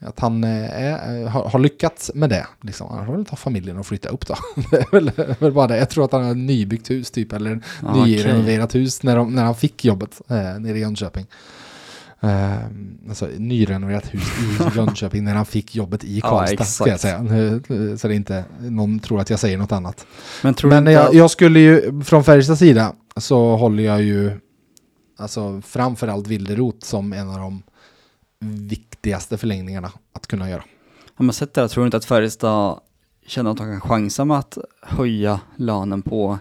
[0.00, 2.46] att han eh, är, har, har lyckats med det.
[2.62, 2.88] Liksom.
[2.90, 4.34] Han får väl ta familjen och flytta upp då.
[4.70, 5.76] det är väl, är väl bara det.
[5.78, 9.44] Jag tror att han har nybyggt hus typ, eller Ja, nyrenoverat hus när, de, när
[9.44, 11.26] han fick jobbet eh, nere i Jönköping.
[12.20, 12.56] Eh,
[13.08, 16.64] alltså nyrenoverat hus i Jönköping när han fick jobbet i Karlstad.
[16.64, 17.16] ska jag säga.
[17.16, 20.06] Eh, Så det inte någon tror att jag säger något annat.
[20.42, 24.40] Men tror Men jag, jag skulle ju, från Färjestads sida, så håller jag ju
[25.18, 27.62] alltså framförallt Wilderot som en av de
[28.38, 28.95] viktigaste
[29.36, 30.62] förlängningarna att kunna göra.
[31.16, 32.80] Ja, men sett det här, tror du inte att Färjestad
[33.26, 36.38] känner att de kan chansa med att höja lönen på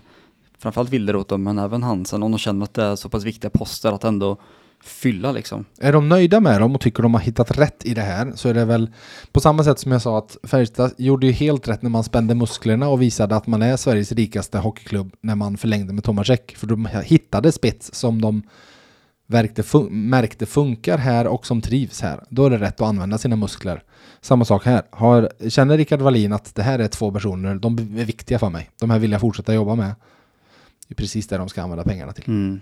[0.59, 3.49] framförallt Wilderot då, men även Hansen om de känner att det är så pass viktiga
[3.49, 4.37] poster att ändå
[4.83, 5.65] fylla liksom.
[5.79, 8.49] Är de nöjda med dem och tycker de har hittat rätt i det här så
[8.49, 8.91] är det väl
[9.31, 12.35] på samma sätt som jag sa att Färjestad gjorde ju helt rätt när man spände
[12.35, 16.55] musklerna och visade att man är Sveriges rikaste hockeyklubb när man förlängde med Tomasek.
[16.57, 18.43] För de hittade spets som de
[19.27, 22.23] märkte funkar här och som trivs här.
[22.29, 23.83] Då är det rätt att använda sina muskler.
[24.21, 24.83] Samma sak här.
[24.89, 28.69] Har, känner Rickard Wallin att det här är två personer, de är viktiga för mig.
[28.79, 29.95] De här vill jag fortsätta jobba med.
[30.87, 32.27] Det är precis det de ska använda pengarna till.
[32.27, 32.59] Mm.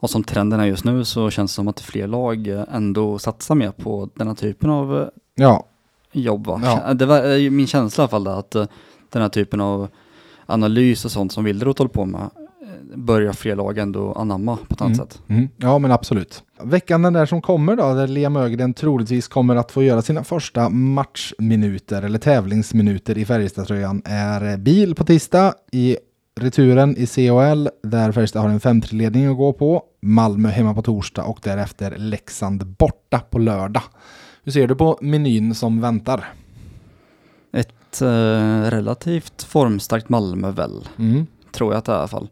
[0.00, 3.18] Och som trenden är just nu så känns det som att fler lag eh, ändå
[3.18, 5.66] satsar mer på den här typen av eh, Ja,
[6.12, 6.60] jobb va?
[6.64, 6.94] Ja.
[6.94, 8.66] Det var ju min känsla i alla fall att eh,
[9.10, 9.88] den här typen av
[10.46, 12.41] analys och sånt som Wilderot håller på med eh,
[12.94, 15.06] börjar fler lag ändå anamma på ett annat Mm.
[15.08, 15.22] sätt.
[15.28, 16.42] Mm, ja, men absolut.
[16.62, 20.24] Veckan den där som kommer då, där Liam Ögren troligtvis kommer att få göra sina
[20.24, 25.96] första matchminuter eller tävlingsminuter i Färjestadtröjan är bil på tisdag i
[26.40, 29.82] returen i CHL där Färjestad har en 5-3-ledning att gå på.
[30.00, 33.82] Malmö hemma på torsdag och därefter Leksand borta på lördag.
[34.44, 36.24] Hur ser du på menyn som väntar?
[37.52, 41.26] Ett eh, relativt formstarkt Malmö väl, Mm.
[41.52, 42.28] tror jag att det är i alla fall.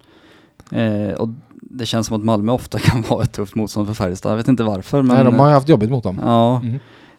[0.73, 1.29] Eh, och
[1.63, 4.33] det känns som att Malmö ofta kan vara ett tufft motstånd för Färjestad.
[4.33, 5.17] Jag vet inte varför men...
[5.17, 6.21] Nej, de har ju haft jobbigt mot dem.
[6.25, 6.61] Ja,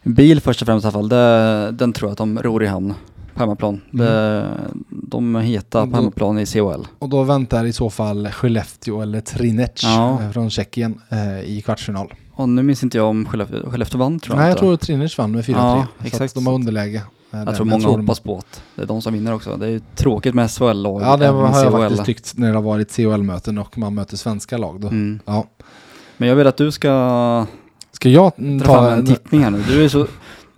[0.04, 0.16] Mm.
[0.16, 2.68] bil först och främst i alla fall, det, den tror jag att de ror i
[2.68, 2.93] hamn
[3.34, 3.82] på hemmaplan.
[3.93, 4.06] Mm.
[4.06, 4.47] Det,
[4.89, 6.88] de är heta på hemmaplan i CHL.
[6.99, 10.22] Och då väntar i så fall Skellefteå eller Trinec Ja.
[10.22, 12.14] eh, från Tjeckien eh, i kvartsfinal.
[12.34, 14.60] Och nu minns inte jag om Skellefteå, Skellefteå vann tror jag Nej, jag inte.
[14.60, 15.52] tror att Trinec vann med 4-3.
[15.58, 16.34] Ja, så exakt.
[16.36, 17.02] de har underläge.
[17.32, 17.45] Där.
[17.45, 19.57] Jag tror många de- hoppas på att det är de som vinner också.
[19.57, 21.01] Det är ju tråkigt med SHL-lag.
[21.01, 24.57] Ja, det har jag faktiskt tyckt när det har varit CHL-möten och man möter svenska
[24.57, 24.82] lag.
[24.82, 24.88] Då.
[24.88, 25.19] Mm.
[25.25, 25.45] Ja.
[26.17, 27.45] Men jag vill att du ska
[27.91, 28.32] Ska jag
[28.65, 29.05] ta en en...
[29.05, 29.63] tippning här nu.
[29.67, 30.07] Du är så,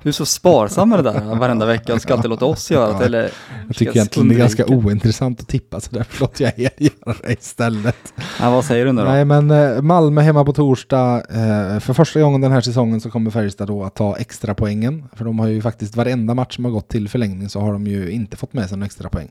[0.04, 2.99] Du är så sparsam med det där varenda vecka och ska alltid låta oss göra
[2.99, 3.06] det.
[3.06, 3.32] Eller
[3.68, 7.16] Jag tycker egentligen det är ganska ointressant att tippa så därför låter jag er göra
[7.24, 8.14] det istället.
[8.39, 9.08] Ja, vad säger du nu då?
[9.08, 11.16] Nej men eh, Malmö hemma på torsdag.
[11.16, 15.04] Eh, för första gången den här säsongen så kommer Färjestad då att ta extra poängen.
[15.14, 17.88] För de har ju faktiskt varenda match som har gått till förlängning så har de
[17.88, 19.30] ju inte fått med sig någon extra poäng.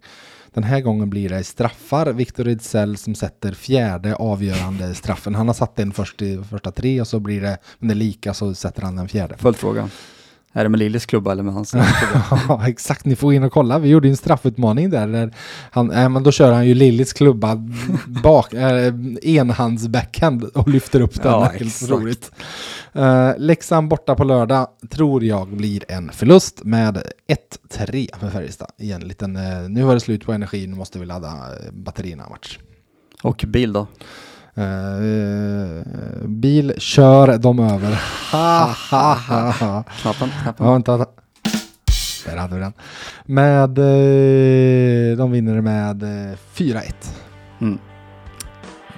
[0.55, 2.13] Den här gången blir det straffar.
[2.13, 5.35] Viktor Ejdsell som sätter fjärde avgörande straffen.
[5.35, 7.97] Han har satt den först i första tre och så blir det, men det är
[7.97, 9.37] lika så sätter han den fjärde.
[9.39, 9.89] Följdfråga.
[10.53, 11.75] Är det med Lillis klubba eller med hans?
[12.49, 13.05] Ja, exakt.
[13.05, 13.79] Ni får gå in och kolla.
[13.79, 15.07] Vi gjorde ju en straffutmaning där.
[15.07, 15.35] där
[15.71, 17.57] han, äh, men då kör han ju Lillis klubba
[18.07, 21.33] bak, äh, enhands-backhand och lyfter upp den.
[21.33, 22.33] Ja, exakt.
[22.97, 27.03] Uh, Leksand borta på lördag tror jag blir en förlust med
[27.71, 28.71] 1-3 för Färjestad.
[28.79, 31.73] I en liten, eh, nu var det slut på energi, nu måste vi ladda eh,
[31.73, 32.59] batterierna match.
[33.23, 33.87] Och bil då?
[34.55, 35.85] Eh,
[36.27, 38.01] bil kör dem över.
[40.03, 40.31] Knappen?
[40.43, 40.67] knappen.
[40.67, 41.07] Ja, vänta.
[42.27, 42.73] Där hade vi den.
[43.25, 46.83] Med, eh, de vinner med eh, 4-1.
[47.61, 47.79] Mm.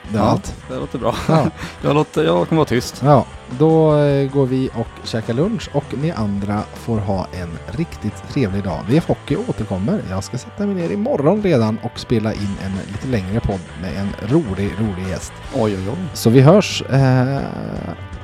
[0.08, 0.54] Det var allt.
[0.68, 1.14] det låter bra.
[1.28, 1.46] Ja.
[1.82, 3.00] Jag, låter, jag kommer vara tyst.
[3.04, 3.26] ja,
[3.58, 8.64] då eh, går vi och käkar lunch och ni andra får ha en riktigt trevlig
[8.64, 8.80] dag.
[8.88, 10.02] VF Hockey återkommer.
[10.10, 13.96] Jag ska sätta mig ner imorgon redan och spela in en lite längre podd med
[13.96, 15.32] en rolig, rolig gäst.
[15.54, 15.96] Oj, oj, oj.
[16.14, 17.38] Så vi hörs eh,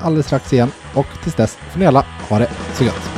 [0.00, 3.10] alldeles strax igen och tills dess får ni alla ha det så gött.